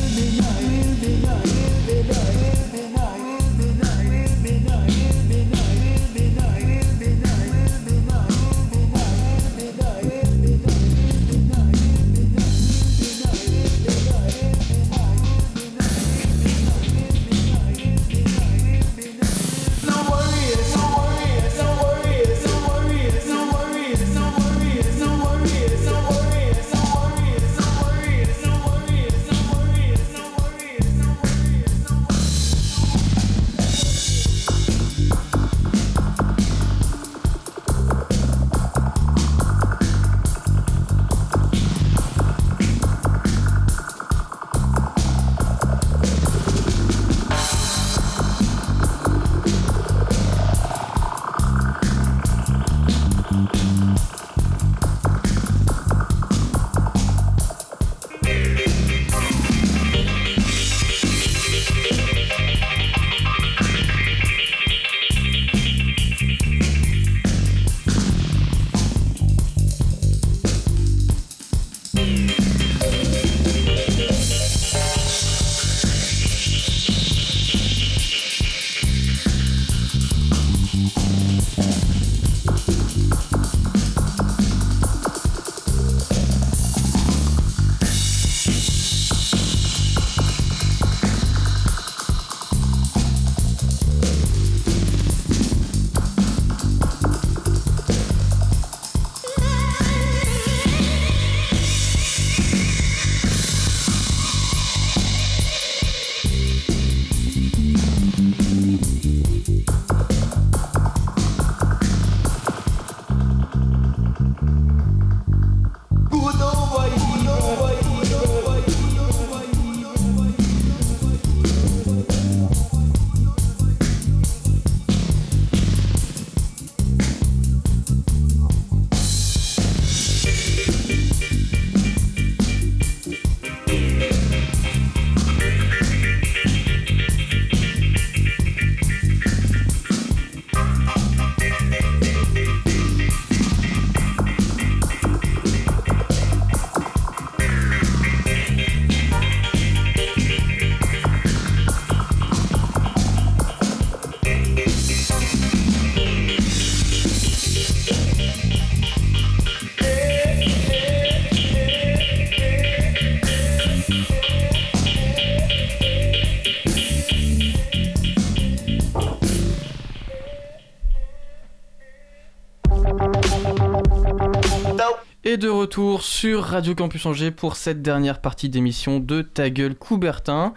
[175.47, 180.53] Retour sur Radio Campus Angers pour cette dernière partie d'émission de Ta gueule Coubertin.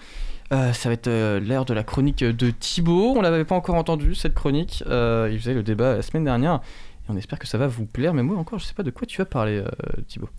[0.52, 3.14] Euh, ça va être euh, l'heure de la chronique de Thibaut.
[3.16, 4.82] On l'avait pas encore entendu cette chronique.
[4.86, 6.60] Euh, il faisait le débat la semaine dernière.
[7.06, 8.12] Et on espère que ça va vous plaire.
[8.12, 9.62] Mais moi encore, je sais pas de quoi tu vas parler,
[10.08, 10.30] Thibaut.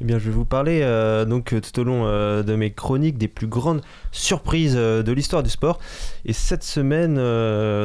[0.00, 2.70] Eh bien, je vais vous parler euh, donc euh, tout au long euh, de mes
[2.70, 5.78] chroniques des plus grandes surprises de l'histoire du sport.
[6.24, 7.16] Et cette semaine,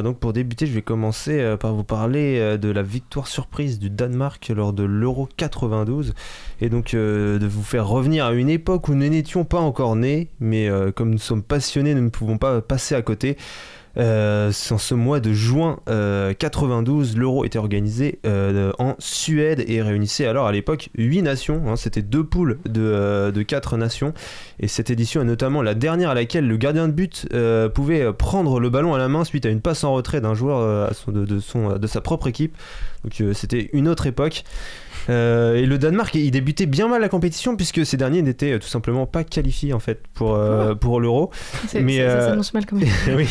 [0.02, 4.50] donc pour débuter, je vais commencer par vous parler de la victoire surprise du Danemark
[4.54, 6.14] lors de l'Euro 92,
[6.60, 10.28] et donc de vous faire revenir à une époque où nous n'étions pas encore nés,
[10.40, 13.36] mais comme nous sommes passionnés, nous ne pouvons pas passer à côté.
[13.96, 19.82] Euh, en ce mois de juin euh, 92, l'Euro était organisé euh, en Suède et
[19.82, 21.62] réunissait alors à l'époque 8 nations.
[21.68, 24.12] hein, C'était deux poules de, euh, de 4 nations.
[24.58, 28.12] Et cette édition est notamment la dernière à laquelle le gardien de but euh, pouvait
[28.12, 30.88] prendre le ballon à la main suite à une passe en retrait d'un joueur euh,
[31.06, 32.56] de, de sa propre équipe.
[33.04, 34.44] Donc euh, c'était une autre époque.
[35.10, 38.58] Euh, et le Danemark, il débutait bien mal la compétition puisque ces derniers n'étaient euh,
[38.58, 41.30] tout simplement pas qualifiés en fait pour, euh, pour l'Euro.
[41.68, 42.88] C'est- Mais, ça, ça s'annonce mal quand même.
[43.16, 43.26] oui.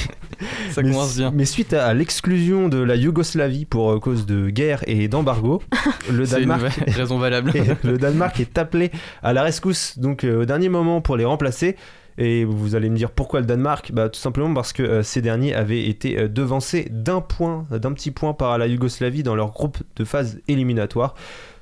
[0.71, 1.31] Ça mais, commence bien.
[1.33, 5.61] Mais suite à, à l'exclusion de la Yougoslavie pour euh, cause de guerre et d'embargo,
[6.11, 7.51] le une Danemark, raison valable.
[7.83, 8.91] le Danemark est appelé
[9.21, 11.75] à la rescousse donc euh, au dernier moment pour les remplacer.
[12.19, 13.91] Et vous allez me dire pourquoi le Danemark?
[13.91, 17.91] Bah, Tout simplement parce que euh, ces derniers avaient été euh, devancés d'un point, d'un
[17.93, 21.15] petit point par la Yougoslavie dans leur groupe de phase éliminatoire.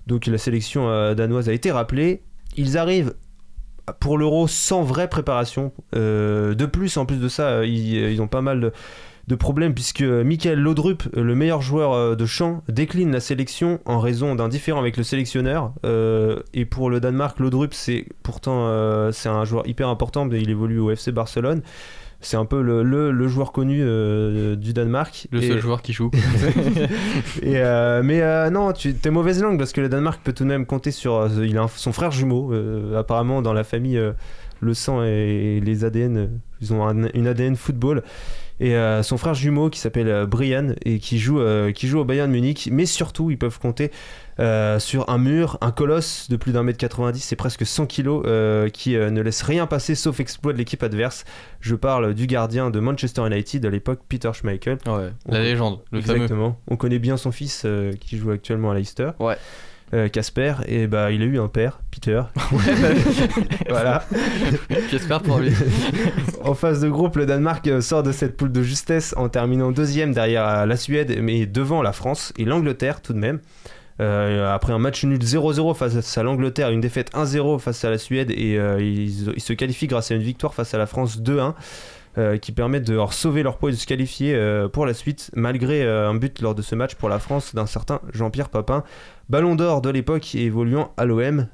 [0.07, 2.21] Donc la sélection euh, danoise a été rappelée.
[2.57, 3.13] Ils arrivent
[3.99, 5.71] pour l'Euro sans vraie préparation.
[5.95, 8.71] Euh, de plus, en plus de ça, euh, ils, ont pas mal
[9.27, 14.35] de, problèmes puisque Michael Laudrup, le meilleur joueur de champ, décline la sélection en raison
[14.35, 15.71] d'un différend avec le sélectionneur.
[16.53, 20.29] Et pour le Danemark, Laudrup, c'est pourtant c'est un joueur hyper important.
[20.29, 21.61] Il évolue au FC Barcelone.
[22.23, 25.27] C'est un peu le, le- le joueur connu euh, du Danemark.
[25.31, 26.11] Le Et- seul joueur qui joue.
[27.41, 30.43] et euh, mais euh, non, tu es mauvaise langue parce que le Danemark peut tout
[30.43, 31.27] de même compter sur.
[31.43, 32.53] il a un- son frère jumeau,
[32.95, 33.99] apparemment dans la famille,
[34.59, 36.29] le sang et les ADN,
[36.61, 38.03] ils ont un- une ADN football.
[38.59, 41.39] Et son frère jumeau qui s'appelle Brian et qui joue,
[41.73, 42.69] qui joue au Bayern Munich.
[42.71, 43.89] Mais surtout, ils peuvent compter
[44.41, 48.23] euh, sur un mur, un colosse de plus d'un mètre 90 et presque 100 kilos
[48.25, 51.25] euh, qui euh, ne laisse rien passer sauf exploit de l'équipe adverse.
[51.59, 54.79] Je parle du gardien de Manchester United à l'époque, Peter Schmeichel.
[54.87, 56.15] Ouais, On la légende, le fameux.
[56.23, 56.59] Exactement.
[56.67, 57.65] On connaît bien son fils
[57.99, 59.11] qui joue actuellement à Leicester.
[59.19, 59.37] Ouais.
[59.93, 62.21] Euh, Casper, et bah il a eu un père, Peter.
[63.69, 64.05] voilà.
[64.89, 65.51] J'espère pour lui.
[66.45, 70.13] en phase de groupe, le Danemark sort de cette poule de justesse en terminant deuxième
[70.13, 73.39] derrière la Suède, mais devant la France et l'Angleterre tout de même.
[73.99, 77.97] Euh, après un match nul 0-0 face à l'Angleterre, une défaite 1-0 face à la
[77.97, 81.53] Suède, et euh, ils, se qualifient grâce à une victoire face à la France 2-1.
[82.17, 84.37] euh, qui permettent de leur sauver leur peau et de se qualifier
[84.73, 88.01] pour la suite, malgré un but lors de ce match pour la France d'un certain
[88.11, 88.83] Jean-Pierre Papin,
[89.29, 91.47] ballon d'or de l'époque évoluant à l'OM.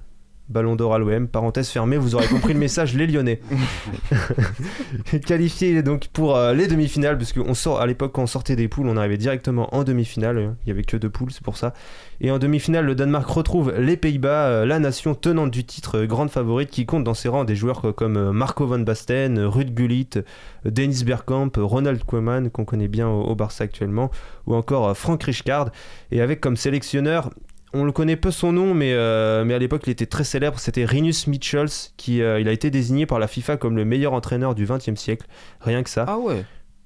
[0.50, 3.41] Ballon d'or à l'OM, parenthèse fermée, vous aurez compris le message, les Lyonnais.
[5.26, 8.68] Qualifié donc pour euh, les demi-finales, parce qu'on sort à l'époque quand on sortait des
[8.68, 10.56] poules, on arrivait directement en demi-finale.
[10.66, 11.74] Il y avait que deux poules, c'est pour ça.
[12.22, 16.06] Et en demi-finale, le Danemark retrouve les Pays-Bas, euh, la nation tenante du titre, euh,
[16.06, 19.74] grande favorite, qui compte dans ses rangs des joueurs co- comme Marco van Basten, Ruud
[19.74, 20.10] Gullit,
[20.66, 24.12] Dennis Bergkamp, Ronald Koeman, qu'on connaît bien au, au Barça actuellement,
[24.45, 25.72] ou encore Frank Rijkaard.
[26.12, 27.30] Et avec comme sélectionneur
[27.74, 30.59] on le connaît peu son nom, mais, euh, mais à l'époque il était très célèbre.
[30.59, 34.13] C'était Rinus Michels, qui euh, il a été désigné par la FIFA comme le meilleur
[34.13, 35.28] entraîneur du XXe siècle.
[35.59, 36.05] Rien que ça.
[36.07, 36.45] Ah ouais.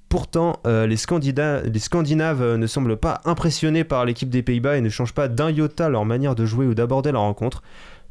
[0.09, 5.13] Pourtant, euh, les, Scandinaves ne semblent pas impressionnés par l'équipe des Pays-Bas et ne changent
[5.13, 7.63] pas d'un iota leur manière de jouer ou d'aborder la rencontre.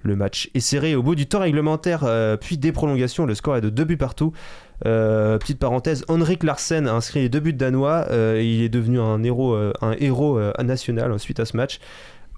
[0.03, 2.07] Le match est serré au bout du temps réglementaire,
[2.41, 3.27] puis des prolongations.
[3.27, 4.33] Le score est de deux buts partout.
[4.83, 8.07] Petite parenthèse, Henrik Larsen a inscrit les deux buts danois.
[8.11, 11.81] et il est devenu un héros, un héros national suite à ce match.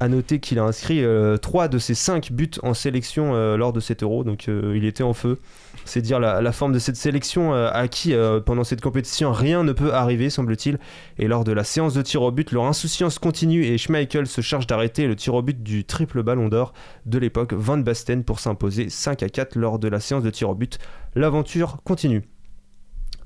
[0.03, 3.73] À noter qu'il a inscrit euh, trois de ses cinq buts en sélection euh, lors
[3.73, 5.39] de cet euro, donc euh, il était en feu.
[5.85, 9.63] C'est dire la, forme de cette sélection euh, à qui, euh, pendant cette compétition, rien
[9.63, 10.81] ne peut arriver, semble-t-il.
[11.19, 14.41] Et lors de la séance de tir au but, leur insouciance continue et Schmeichel se
[14.41, 16.73] charge d'arrêter le tir au but du triple ballon d'or
[17.07, 20.51] de l'époque, Van Basten, pour s'imposer 5 à 4 lors de la séance de tir
[20.51, 20.81] au but.
[21.15, 22.23] L'aventure continue.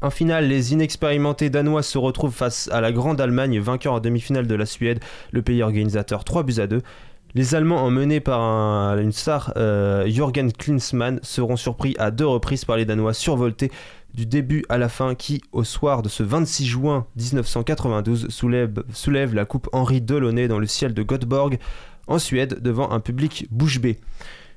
[0.02, 4.46] En finale, les inexpérimentés danois se retrouvent face à la grande Allemagne, vainqueur en demi-finale
[4.46, 5.00] de la Suède,
[5.32, 6.82] le pays organisateur 3 buts à 2.
[7.34, 12.64] Les Allemands, emmenés par un- une star, euh, Jürgen Klinsmann, seront surpris à deux reprises
[12.64, 13.70] par les Danois survoltés
[14.14, 19.34] du début à la fin qui, au soir de ce 26 juin 1992, soulève, soulève
[19.34, 21.58] la coupe Henri Delaunay dans le ciel de Göteborg,
[22.06, 23.98] en Suède, devant un public bouche bée.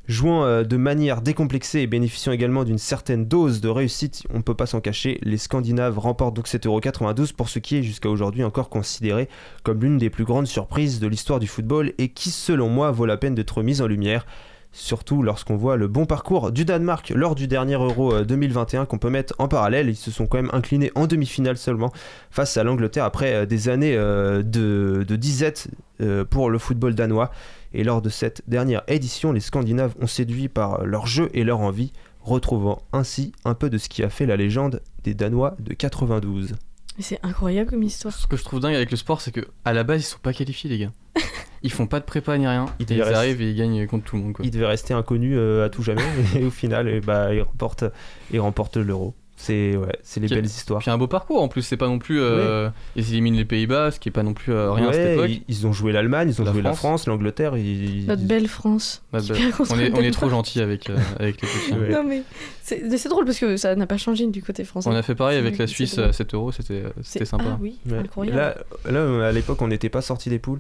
[0.10, 4.42] Jouant euh, de manière décomplexée et bénéficiant également d'une certaine dose de réussite, on ne
[4.42, 8.44] peut pas s'en cacher, les Scandinaves remportent donc 7,92€ pour ce qui est jusqu'à aujourd'hui
[8.44, 9.30] encore considéré
[9.62, 13.06] comme l'une des plus grandes surprises de l'histoire du football et qui selon moi vaut
[13.06, 14.26] la peine d'être mise en lumière.
[14.72, 18.98] Surtout lorsqu'on voit le bon parcours du Danemark lors du dernier Euro euh, 2021 qu'on
[18.98, 19.90] peut mettre en parallèle.
[19.90, 21.92] Ils se sont quand même inclinés en demi-finale seulement
[22.32, 25.70] face à l'Angleterre après euh, des années euh, de, de disette
[26.02, 27.32] euh, pour le football danois.
[27.74, 31.60] Et lors de cette dernière édition, les Scandinaves ont séduit par leur jeu et leur
[31.60, 31.92] envie,
[32.22, 36.56] retrouvant ainsi un peu de ce qui a fait la légende des Danois de 92.
[36.98, 38.14] Mais c'est incroyable comme histoire.
[38.14, 40.20] Ce que je trouve dingue avec le sport, c'est que à la base, ils sont
[40.20, 40.92] pas qualifiés, les gars.
[41.62, 42.68] Ils font pas de prépa ni rien.
[42.80, 44.34] Ils arrivent et ils gagnent contre tout le monde.
[44.34, 44.46] Quoi.
[44.46, 46.02] Ils devaient rester inconnus euh, à tout jamais
[46.36, 47.84] et au final, eh bah, ils remportent,
[48.32, 49.14] ils remportent l'Euro.
[49.42, 50.82] C'est ouais, c'est les belles histoires.
[50.82, 52.20] Puis un beau parcours en plus, c'est pas non plus.
[52.20, 55.14] euh, Ils éliminent les Pays-Bas, ce qui est pas non plus euh, rien à cette
[55.14, 55.30] époque.
[55.30, 57.08] ils, ils ont joué l'Allemagne, ils ont La joué la France.
[57.08, 57.56] L'Angleterre.
[57.56, 59.02] ils- Notre belle France.
[59.14, 59.36] Bah, bah,
[59.70, 61.72] on, est, on trop gentil avec, euh, avec les petits.
[61.74, 61.90] Ouais.
[61.90, 62.24] Non mais
[62.62, 64.90] c'est mais c'est drôle parce que ça n'a pas changé du côté français.
[64.90, 67.46] On a fait pareil avec la Suisse à 7 euros, c'était c'était C'est- sympa.
[67.48, 68.00] Ah oui, Ouais.
[68.00, 68.38] incroyable.
[68.38, 68.56] Là,
[68.92, 70.60] là, à l'époque, on n'était pas sorti des poules.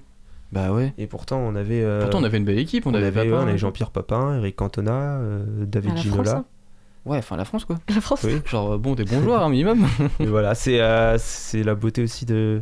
[0.54, 0.94] Bah ouais.
[0.98, 1.84] Et pourtant, on avait.
[1.84, 3.58] euh, Pourtant, on avait une belle équipe, on, on avait, avait, Papin, ouais, on avait
[3.58, 6.24] Jean-Pierre Papin, Eric Cantona, euh, David Ah, la Ginola.
[6.24, 6.46] France, hein.
[7.06, 7.80] Ouais, enfin la France quoi.
[7.94, 8.22] La France.
[8.24, 8.34] Oui.
[8.46, 9.88] Genre, euh, bon, des bons joueurs, un minimum.
[10.20, 12.62] Et voilà, c'est euh, c'est la beauté aussi de,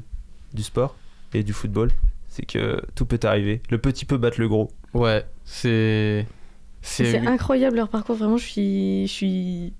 [0.54, 0.96] du sport
[1.34, 1.92] et du football.
[2.30, 3.62] C'est que tout peut arriver.
[3.70, 4.72] Le petit peut battre le gros.
[4.94, 6.26] Ouais, c'est.
[6.82, 9.74] C'est incroyable leur parcours, vraiment, je suis, je suis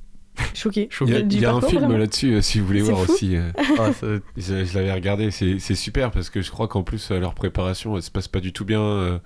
[0.54, 0.90] choquée.
[1.02, 3.00] Il y a, Du il y a un film là-dessus, euh, si vous voulez voir
[3.06, 3.14] fou.
[3.14, 3.36] aussi.
[3.38, 6.84] euh, Ah, ça- je je l'avais regardé, c'est c'est super parce que je crois qu'en
[6.84, 9.22] plus, leur préparation, elle se passe pas du tout bien.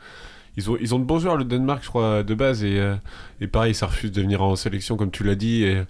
[0.57, 2.63] Ils ont, ils ont de bons joueurs, le Danemark, je crois, de base.
[2.63, 2.95] Et, euh,
[3.39, 5.63] et pareil, ça refuse de venir en sélection, comme tu l'as dit.
[5.63, 5.81] Et,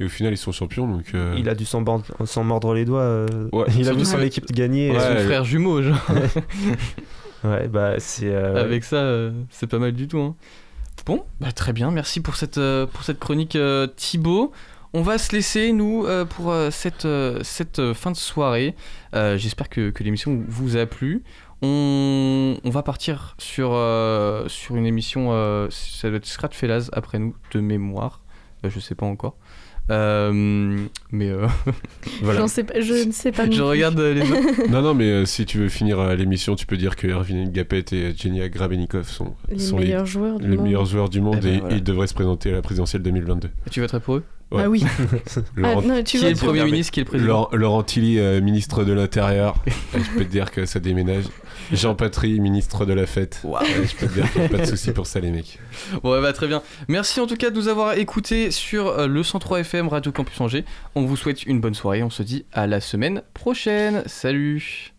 [0.00, 0.88] et au final, ils sont champions.
[0.88, 3.00] Donc, euh, Il a dû s'en mordre, s'en mordre les doigts.
[3.02, 4.88] euh, Ouais, il a vu son équipe gagner.
[4.88, 5.98] Et euh, son Ouais, frère jumeau, genre.
[7.44, 8.26] Ouais, bah c'est.
[8.34, 8.60] euh, ouais.
[8.60, 10.18] Avec ça, euh, c'est pas mal du tout.
[10.18, 10.34] hein.
[11.06, 14.52] Bon, bah, très bien, merci pour cette, euh, pour cette chronique euh, Thibaut.
[14.92, 18.74] On va se laisser, nous, euh, pour euh, cette, euh, cette euh, fin de soirée.
[19.14, 21.22] Euh, J'espère que, que l'émission vous a plu.
[21.62, 26.88] On, on va partir sur, euh, sur une émission, euh, ça doit être Scrat Felaz
[26.92, 28.20] après nous, de mémoire.
[28.64, 29.36] Euh, je sais pas encore.
[29.90, 30.76] Euh,
[31.12, 31.46] mais euh,
[32.22, 32.40] voilà.
[32.40, 34.68] J'en sais pas- je ne sais pas Je regarde les autres.
[34.70, 37.50] Non, non, mais euh, si tu veux finir euh, l'émission, tu peux dire que Erwin
[37.50, 40.66] Gapet et Genia Grabenikov sont Les sont meilleurs joueurs du les monde.
[40.66, 41.76] meilleurs joueurs du monde Eh ben, et voilà.
[41.76, 43.48] ils devraient se présenter à la présidentielle 2022.
[43.70, 44.24] Tu voterais pour eux?
[44.50, 44.62] Ouais.
[44.64, 44.82] Ah oui.
[45.56, 47.28] Laurent- Ah, non, tu Qui est le Premier ministre, qui est le président?
[47.28, 49.54] Laurent, Laurent Tilly, euh, ministre de l'Intérieur.
[49.66, 51.24] Et je peux te dire que ça déménage.
[51.72, 53.42] Jean Patry, ministre de la fête.
[53.44, 55.58] Je peux te dire pas de souci pour ça, les mecs.
[56.02, 56.62] Bon, bah, très bien.
[56.88, 60.40] Merci en tout cas de nous avoir écoutés sur euh, le 103 FM Radio Campus
[60.40, 60.64] Angers.
[60.94, 62.02] On vous souhaite une bonne soirée.
[62.02, 64.02] On se dit à la semaine prochaine.
[64.06, 64.92] Salut.